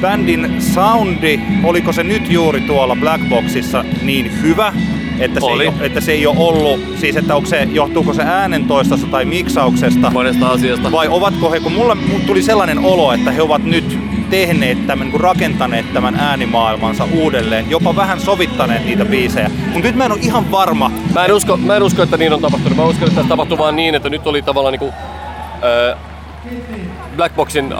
[0.00, 4.72] bändin soundi, oliko se nyt juuri tuolla Blackboxissa niin hyvä,
[5.18, 5.62] että se, Oli.
[5.62, 9.24] ei, ole- että se ei ole ollut, siis että onko se, johtuuko se äänentoistosta tai
[9.24, 10.92] miksauksesta, Monesta asiasta.
[10.92, 11.96] vai ovatko he, kun mulla
[12.26, 13.98] tuli sellainen olo, että he ovat nyt
[14.30, 19.50] tehneet tämän, niin rakentaneet tämän äänimaailmansa uudelleen, jopa vähän sovittaneet niitä biisejä.
[19.72, 20.90] Mutta nyt mä en ole ihan varma.
[21.14, 22.76] Mä en, usko, mä en usko, että niin on tapahtunut.
[22.78, 25.98] Mä uskon, että tässä tapahtui vaan niin, että nyt oli tavallaan niinku, äh,
[27.16, 27.74] Blackboxin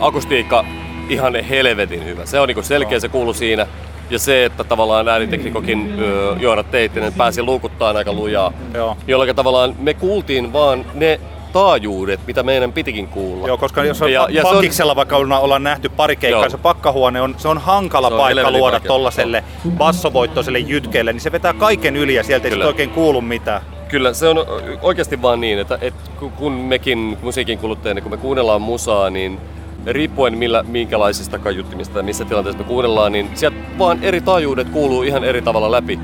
[0.00, 0.64] akustiikka
[1.08, 2.26] ihan helvetin hyvä.
[2.26, 3.66] Se on niinku selkeä, se kuulu siinä.
[4.10, 5.94] Ja se, että tavallaan ääniteknikokin
[6.40, 8.52] Joona Teittinen pääsi luukuttaan aika lujaa.
[8.74, 8.96] Joo.
[9.06, 11.20] Jolloin tavallaan me kuultiin vaan ne
[11.52, 13.46] taajuudet, mitä meidän pitikin kuulla.
[13.46, 16.16] Joo, koska jos on Ja- ja, ja se on- pankiksella vaikka olla- ollaan nähty pari
[16.16, 16.50] keikkaa, Joo.
[16.50, 21.32] se pakkahuone on, se on hankala Se on paikka luoda tollaselle bassovoittoiselle jytkeelle, niin se
[21.32, 22.64] vetää kaiken yli ja sieltä ei Kyllä.
[22.64, 23.62] sit oikein kuulu mitään.
[23.88, 24.44] Kyllä, se on
[24.82, 29.40] oikeasti vaan niin, että, että ku- kun mekin musiikin kuluttajina, kun me kuunnellaan musaa, niin
[29.86, 35.24] riippuen millä, minkälaisista kaiuttimista missä tilanteessa me kuunnellaan, niin sieltä vaan eri taajuudet kuuluu ihan
[35.24, 35.98] eri tavalla läpi.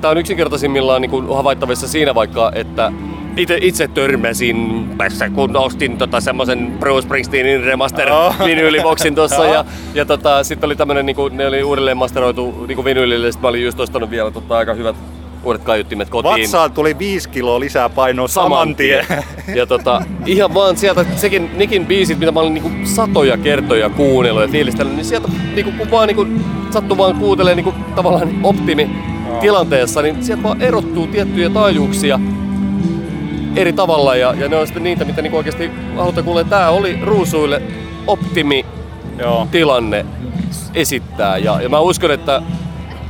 [0.00, 2.92] Tämä on yksinkertaisimmillaan niin kuin havaittavissa siinä vaikka, että
[3.36, 8.34] itse, itse törmäsin tässä, kun ostin tota semmoisen Bruce Springsteenin remaster Oh.
[8.44, 9.64] vinyyliboxin tuossa ja,
[9.94, 13.64] ja tota, sitten oli tämmönen, niin ne oli uudelleen masteroitu niin vinyylille, sitten mä olin
[13.64, 14.96] just ostanut vielä tota, aika hyvät
[15.44, 16.32] uudet kaiuttimet kotiin.
[16.32, 19.06] Vatsaan tuli viisi kiloa lisää painoa saman tien.
[19.54, 24.42] Ja tota, ihan vaan sieltä, sekin, nekin biisit, mitä mä olin niinku satoja kertoja kuunnellut
[24.42, 26.26] ja fiilistellyt, niin sieltä niinku, kun vaan niinku,
[26.70, 28.90] sattuu vaan kuuntelemaan niinku, tavallaan optimi
[29.40, 32.20] tilanteessa, niin sieltä vaan erottuu tiettyjä taajuuksia
[33.56, 36.44] eri tavalla ja, ja ne on sitten niitä, mitä niinku oikeasti halutaan kuulla.
[36.44, 37.62] Tää oli ruusuille
[38.06, 38.66] optimi
[39.18, 39.48] Joo.
[39.50, 40.06] tilanne
[40.74, 42.42] esittää ja, ja mä uskon, että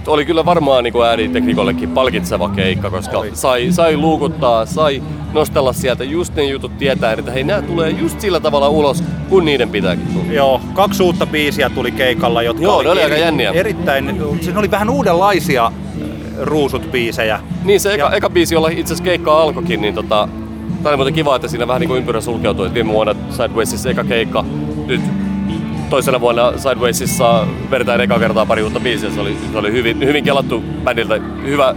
[0.09, 3.31] oli kyllä varmaan niin ääniteknikollekin palkitseva keikka, koska Oli.
[3.35, 5.03] sai, sai luukuttaa, sai
[5.33, 9.45] nostella sieltä just ne jutut tietää, että hei, nämä tulee just sillä tavalla ulos, kun
[9.45, 10.33] niiden pitääkin tulla.
[10.33, 13.51] Joo, kaksi uutta biisiä tuli keikalla, jotka Joo, ne oli aika jänniä.
[13.51, 15.73] Erittäin, siis ne oli vähän uudenlaisia äh,
[16.43, 17.41] ruusut biisejä.
[17.65, 20.29] Niin se eka, Ja- eka biisi, jolla itse asiassa keikka alkoikin, niin tota,
[20.83, 22.67] tää oli muuten kiva, että siinä vähän niin kuin ympyrä sulkeutui.
[22.67, 24.45] että Viime vuonna Sidewaysissa eka keikka,
[24.87, 25.01] nyt
[25.91, 29.11] toisena vuonna Sidewaysissa vedetään eka kertaa pari uutta biisiä.
[29.11, 31.21] Se oli, se oli hyvin, hyvin kelattu bändiltä.
[31.45, 31.75] Hyvä,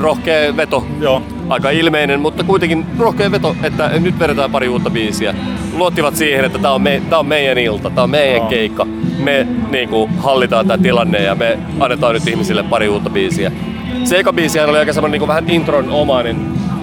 [0.00, 0.86] rohkea veto.
[1.00, 1.22] Joo.
[1.48, 5.34] Aika ilmeinen, mutta kuitenkin rohkea veto, että nyt vedetään pari uutta biisiä.
[5.76, 8.48] Luottivat siihen, että tämä on, me, tää on meidän ilta, tämä on meidän Joo.
[8.48, 8.86] keikka.
[9.18, 13.52] Me niinku, hallitaan tämä tilanne ja me annetaan nyt ihmisille pari uutta biisiä.
[14.04, 16.36] Se eka biisi oli aika semmonen niinku vähän intron omainen,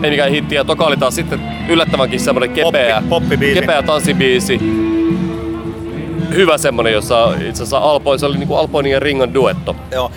[0.03, 0.55] ei mikään hitti.
[0.55, 4.84] Ja toka oli taas sitten yllättävänkin semmonen kepeä, Poppi- kepeä tanssibiisi.
[6.35, 9.75] Hyvä semmonen, jossa itse asiassa Alpo, se oli niinku Alpoinin ja Ringon duetto.
[9.91, 10.11] Joo.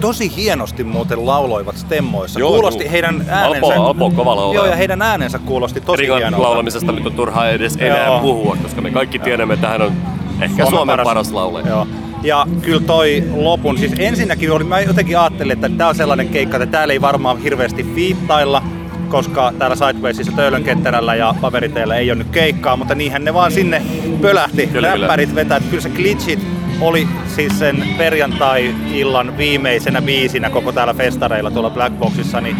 [0.00, 2.40] Tosi hienosti muuten lauloivat stemmoissa.
[2.40, 2.92] Joo, kuulosti juu.
[2.92, 3.66] heidän äänensä...
[3.66, 4.60] Alpo- Alpo on kova laulaja.
[4.60, 6.42] Joo, ja heidän äänensä kuulosti tosi Ringon hienolta.
[6.46, 8.20] laulamisesta nyt on turhaa edes enää Joo.
[8.20, 9.92] puhua, koska me kaikki tiedämme, että hän on
[10.40, 11.68] ehkä Suomen, paras, paras laulaja.
[11.68, 11.86] Joo.
[12.22, 16.56] Ja kyllä toi lopun, siis ensinnäkin oli, mä jotenkin ajattelin, että tää on sellainen keikka,
[16.56, 18.62] että täällä ei varmaan hirveästi fiittailla,
[19.08, 23.82] koska täällä Sidewaysissa Töölönketterällä ja Paperiteillä ei ole nyt keikkaa, mutta niinhän ne vaan sinne
[24.20, 24.66] pölähti.
[24.66, 25.06] Kyllä, kyllä.
[25.06, 26.46] Räppärit vetää, kyllä se glitchit
[26.80, 32.56] oli siis sen perjantai-illan viimeisenä biisinä koko täällä festareilla tuolla Blackboxissa, niin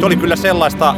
[0.00, 0.94] se oli kyllä sellaista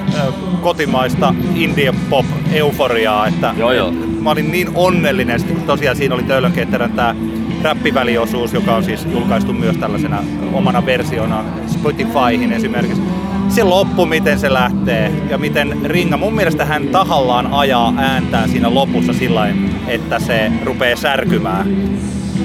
[0.62, 3.92] kotimaista indie pop euforiaa, että Joo, joo.
[4.20, 7.14] mä olin niin onnellinen, sitten tosiaan siinä oli Töölönketterän tämä
[7.62, 10.18] räppiväliosuus, joka on siis julkaistu myös tällaisena
[10.52, 13.02] omana versiona Spotifyhin esimerkiksi.
[13.50, 18.74] Se loppu, miten se lähtee ja miten Ringa, mun mielestä hän tahallaan ajaa ääntään siinä
[18.74, 19.48] lopussa sillä
[19.88, 21.66] että se rupeaa särkymään.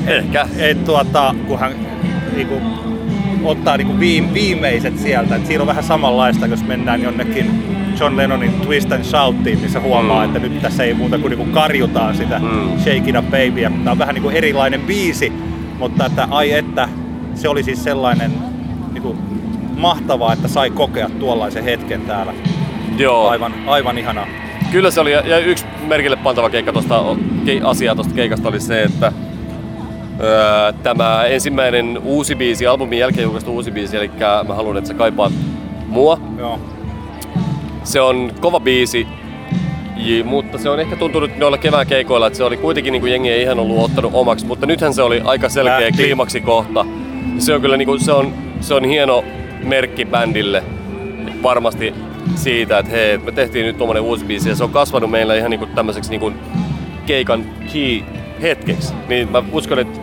[0.07, 0.47] Ehkä.
[0.57, 1.71] Et tuota, kun hän
[2.35, 2.61] niinku,
[3.43, 7.63] ottaa niinku viim, viimeiset sieltä, et siinä on vähän samanlaista, jos mennään jonnekin
[7.99, 10.35] John Lennonin Twist and Shoutiin, missä huomaa, Mm.
[10.35, 12.79] että nyt tässä ei muuta kuin niinku karjutaan sitä Mm.
[12.79, 13.69] Shake It Up Babyä.
[13.69, 15.33] Tämä on vähän niinku erilainen biisi,
[15.79, 16.89] Mutta että ai että,
[17.35, 18.31] se oli siis sellainen
[18.93, 19.17] niin kuin,
[19.75, 22.33] mahtavaa, että sai kokea tuollaisen hetken täällä.
[22.97, 23.27] Joo.
[23.29, 24.27] Aivan, aivan ihanaa.
[24.71, 27.03] Kyllä se oli, ja- yksi merkille pantava keikka tosta,
[27.45, 29.11] ke, asia tuosta keikasta oli se, että
[30.23, 34.11] öö, tämä ensimmäinen uusi biisi, albumin jälkeen julkaistu uusi biisi, eli
[34.47, 35.33] mä haluan, että sä kaipaat
[35.87, 36.19] mua.
[36.37, 36.59] Joo.
[37.83, 39.07] Se on kova biisi,
[40.25, 43.29] mutta se on ehkä tuntunut noilla kevään keikoilla, että se oli kuitenkin niin kuin jengi
[43.29, 45.91] ei ihan ollut ottanut omaksi, mutta nythän se oli aika selkeä Lähti.
[45.97, 46.85] kliimaksikohta.
[47.39, 49.23] Se on kyllä niin kuin, se on, se on hieno
[49.65, 50.63] merkki bändille
[51.43, 51.93] varmasti
[52.35, 55.51] siitä, että hei, me tehtiin nyt tuommoinen uusi biisi ja se on kasvanut meillä ihan
[55.51, 56.35] niin kuin tämmöiseksi niin kuin
[57.05, 58.01] keikan key
[58.41, 58.93] hetkeksi.
[59.07, 59.99] Niin mä uskon, että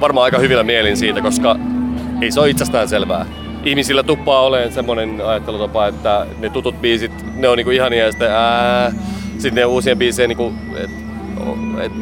[0.00, 1.56] varmaan aika hyvillä mielin siitä, koska
[2.22, 3.26] ei se ole itsestään selvää.
[3.64, 8.30] Ihmisillä tuppaa olemaan semmoinen ajattelutapa, että ne tutut biisit, ne on niinku ihania ja sitten
[8.30, 8.92] ää,
[9.32, 10.90] sitten ne uusien biisien niinku, et,
[11.84, 11.92] et,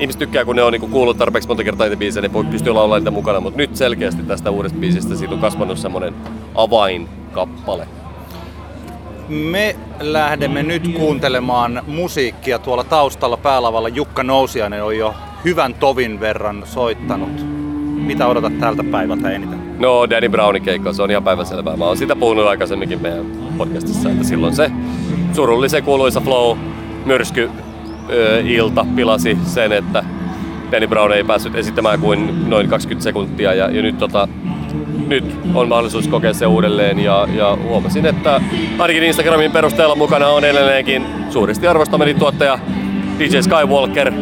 [0.00, 2.74] ihmiset tykkää, kun ne on niinku kuullut tarpeeksi monta kertaa niitä biisejä, ne voi pystyä
[2.74, 6.14] laulamaan niitä mukana, mutta nyt selkeästi tästä uudesta biisistä siitä on kasvanut semmoinen
[6.54, 7.88] avainkappale.
[9.28, 13.88] Me lähdemme nyt kuuntelemaan musiikkia tuolla taustalla päälavalla.
[13.88, 17.46] Jukka Nousiainen on jo hyvän tovin verran soittanut.
[18.06, 19.80] Mitä odotat tältä päivältä eniten?
[19.80, 21.76] No, Danny Brownin keikka, se on ihan päivänselvää.
[21.76, 23.26] Mä oon sitä puhunut aikaisemminkin meidän
[23.58, 24.70] podcastissa, että silloin se
[25.32, 26.58] surullisen kuuluisa flow,
[27.04, 27.50] myrsky,
[28.44, 30.04] ilta pilasi sen, että
[30.72, 33.54] Danny Brown ei päässyt esittämään kuin noin 20 sekuntia.
[33.54, 34.28] Ja, ja nyt, tota,
[35.06, 36.98] nyt on mahdollisuus kokea se uudelleen.
[36.98, 38.40] Ja, ja huomasin, että
[38.78, 42.58] ainakin Instagramin perusteella mukana on edelleenkin suuresti arvostamani tuottaja
[43.18, 44.12] DJ Skywalker,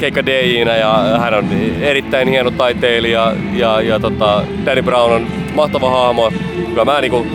[0.00, 1.48] keikka DJinä ja hän on
[1.80, 3.32] erittäin hieno taiteilija.
[3.52, 6.32] Ja, ja tota, Danny Brown on mahtava hahmo.
[6.68, 7.26] Kyllä mä niinku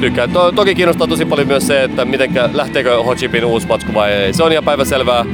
[0.00, 0.30] tykkään.
[0.30, 4.32] To, toki kiinnostaa tosi paljon myös se, että mitenkä, lähteekö Hotchipin uusi matsku vai ei.
[4.32, 5.24] Se on ihan päiväselvää.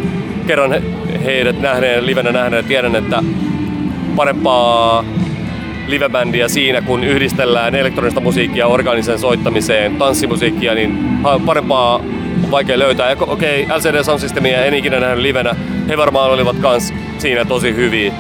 [0.47, 0.83] Kerran he,
[1.25, 3.23] heidät nähneen, livenä nähneen, tiedän, että
[4.17, 5.05] parempaa
[5.87, 10.99] livebändiä siinä, kun yhdistellään elektronista musiikkia organiseen soittamiseen, tanssimusiikkia, niin
[11.47, 11.95] parempaa
[12.45, 13.17] on vaikea löytää.
[13.21, 15.57] Okei, okay, LCD Sound Systemia en ikinä nähnyt livenä.
[15.89, 18.13] He varmaan olivat kans siinä tosi hyviä.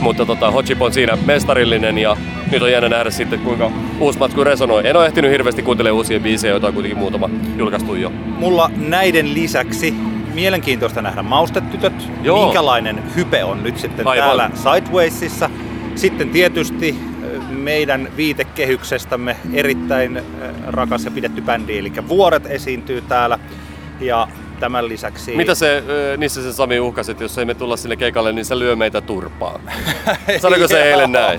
[0.00, 2.16] Mutta tota, Hotchip on siinä mestarillinen ja
[2.52, 3.70] nyt on jännä nähdä sitten kuinka
[4.00, 4.88] uusi matsku resonoi.
[4.88, 8.12] En ole ehtinyt hirveästi kuuntelemaan uusia biisejä, joita on kuitenkin muutama julkaistu jo.
[8.38, 9.94] Mulla näiden lisäksi
[10.34, 11.92] mielenkiintoista nähdä Maustetytöt.
[12.22, 12.44] Joo.
[12.44, 14.26] Minkälainen hype on nyt sitten Aivan.
[14.26, 15.50] täällä Sidewaysissa.
[15.94, 20.22] Sitten tietysti ö, meidän viitekehyksestämme erittäin ö,
[20.66, 23.38] rakas ja pidetty bändi, eli Vuoret esiintyy täällä.
[24.00, 24.28] Ja
[24.60, 25.36] tämän lisäksi...
[25.36, 25.82] Mitä se,
[26.16, 29.00] niissä se Sami uhkasi, että jos ei me tulla sinne keikalle, niin se lyö meitä
[29.00, 29.60] turpaan.
[30.42, 31.38] Sanoiko se eilen näin?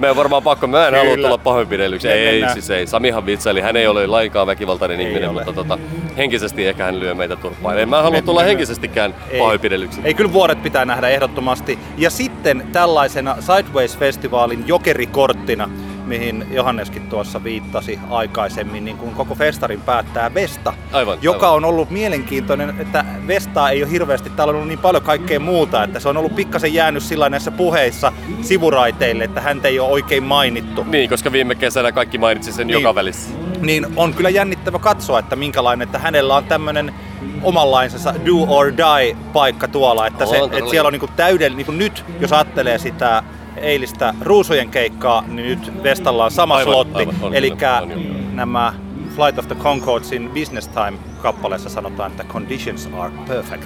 [0.00, 2.08] Me on varmaan pakko, mä en halua tulla pahoinpidellyksi.
[2.08, 2.52] Ei, mennään.
[2.52, 2.86] siis ei.
[2.86, 5.44] Samihan vitsaili, hän ei ole lainkaan väkivaltainen Ei ihminen, ole.
[5.44, 5.78] mutta tota,
[6.16, 7.78] henkisesti ehkä hän lyö meitä turpaan.
[7.78, 9.38] En mä halua tulla henkisestikään Ei.
[9.38, 10.00] pahoinpidellyksi.
[10.04, 11.78] Ei, kyllä vuoret pitää nähdä ehdottomasti.
[11.98, 15.70] Ja sitten tällaisena Sideways-festivaalin jokerikorttina,
[16.06, 21.56] mihin Johanneskin tuossa viittasi aikaisemmin, niin kun koko festarin päättää Vesta, Aivan, joka aivan.
[21.56, 25.84] on ollut mielenkiintoinen, että Vestaa ei ole hirveästi, täällä on ollut niin paljon kaikkea muuta,
[25.84, 30.22] että se on ollut pikkasen jäänyt sillä näissä puheissa sivuraiteille, että häntä ei ole oikein
[30.22, 30.84] mainittu.
[30.84, 32.74] Niin, koska viime kesänä kaikki mainitsi sen Niin.
[32.82, 33.30] joka välissä.
[33.60, 36.94] Niin on kyllä jännittävä katsoa, että minkälainen, että hänellä on tämmöinen
[37.42, 41.72] omanlaisensa do or die paikka tuolla, että, On, se, että siellä on niinku täydellinen, niinku
[41.72, 43.22] nyt jos ajattelee sitä
[43.56, 48.00] eilistä Ruusujen keikkaa, niin nyt Vestalla on sama Aivan, slotti, aivan, on eli joo.
[48.32, 48.72] nämä
[49.16, 53.64] Flight of the Concordsin Business Time-kappaleessa sanotaan, että conditions are perfect.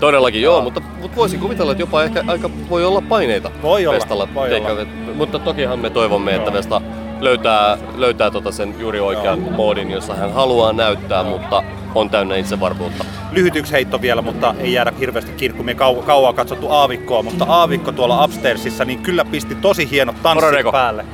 [0.00, 0.62] Todellakin joo, Joo.
[0.62, 4.28] mutta, mutta voisin kuvitella, että jopa ehkä aika voi olla paineita Voi olla, Vestalla.
[4.34, 4.86] voi keikka- olla.
[5.14, 6.54] Mutta tokihan me toivomme, että Joo.
[6.54, 6.80] Vesta
[7.20, 9.50] löytää, löytää tota sen juuri oikean Joo.
[9.50, 11.62] moodin, jossa hän haluaa näyttää, mutta
[11.98, 13.04] on täynnä itsevarmuutta.
[13.32, 17.92] Lyhyt yksi heitto vielä, mutta ei jäädä hirveästi me kau- kauan katsottu Aavikkoa, mutta Aavikko
[17.92, 20.72] tuolla upstairsissa niin kyllä pisti tosi hienot tanssit Moroneko.
[20.72, 21.04] päälle.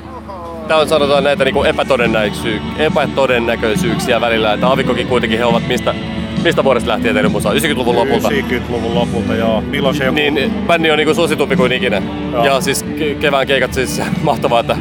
[0.69, 5.95] Tää on sanotaan näitä niinku epätodennäköisyyksiä, epätodennäköisyyksiä välillä, että Aavikkokin kuitenkin he ovat mistä,
[6.43, 7.53] mistä vuodesta lähtien tehnyt musaa?
[7.53, 8.29] 90-luvun lopulta.
[8.29, 9.61] 90-luvun lopulta, joo.
[9.61, 10.15] Milloin se joku...
[10.15, 12.03] Niin bändi on niinku suositumpi kuin ikinä.
[12.33, 12.45] Joo.
[12.45, 14.77] Ja siis ke- kevään keikat siis mahtavaa, että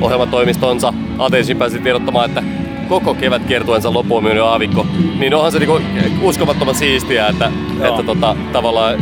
[0.00, 2.42] ohjelmatoimistonsa Atensin pääsi tiedottamaan, että
[2.86, 4.86] koko kevät kiertueensa loppuun myynyt Aavikko.
[5.18, 5.80] Niin onhan se niinku
[6.22, 7.88] uskomattoman siistiä, että, Joo.
[7.88, 8.94] että tota, tavallaan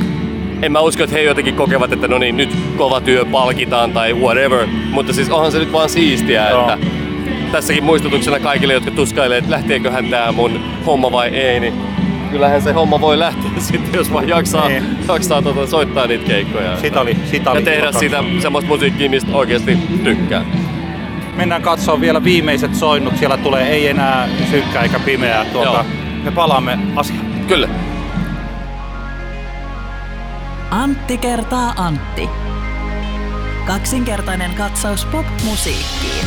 [0.63, 4.15] en mä usko, että he jotenkin kokevat, että no niin, nyt kova työ palkitaan tai
[4.15, 4.67] whatever.
[4.91, 6.61] Mutta siis onhan se nyt vaan siistiä, Joo.
[6.73, 6.79] että
[7.53, 11.75] tässäkin muistutuksena kaikille, jotka tuskailee, että lähteeköhän tää mun homma vai ei, niin
[12.31, 14.85] kyllähän se homma voi lähteä sitten, jos vaan jaksaa, Niin.
[15.09, 16.77] jaksaa tota, soittaa niitä keikkoja.
[16.77, 18.25] Sitä oli, sitä oli ja tehdä katsoa.
[18.41, 20.45] semmoista musiikkia, mistä oikeasti tykkää.
[21.37, 23.17] Mennään katsoa vielä viimeiset soinnut.
[23.17, 25.45] Siellä tulee ei enää synkkää eikä pimeää.
[25.45, 25.85] Tuota, Joo.
[26.25, 27.27] me palaamme asiaan.
[27.49, 27.69] Kyllä.
[30.71, 32.29] Antti kertaa Antti.
[33.67, 36.27] Kaksinkertainen katsaus pop-musiikkiin.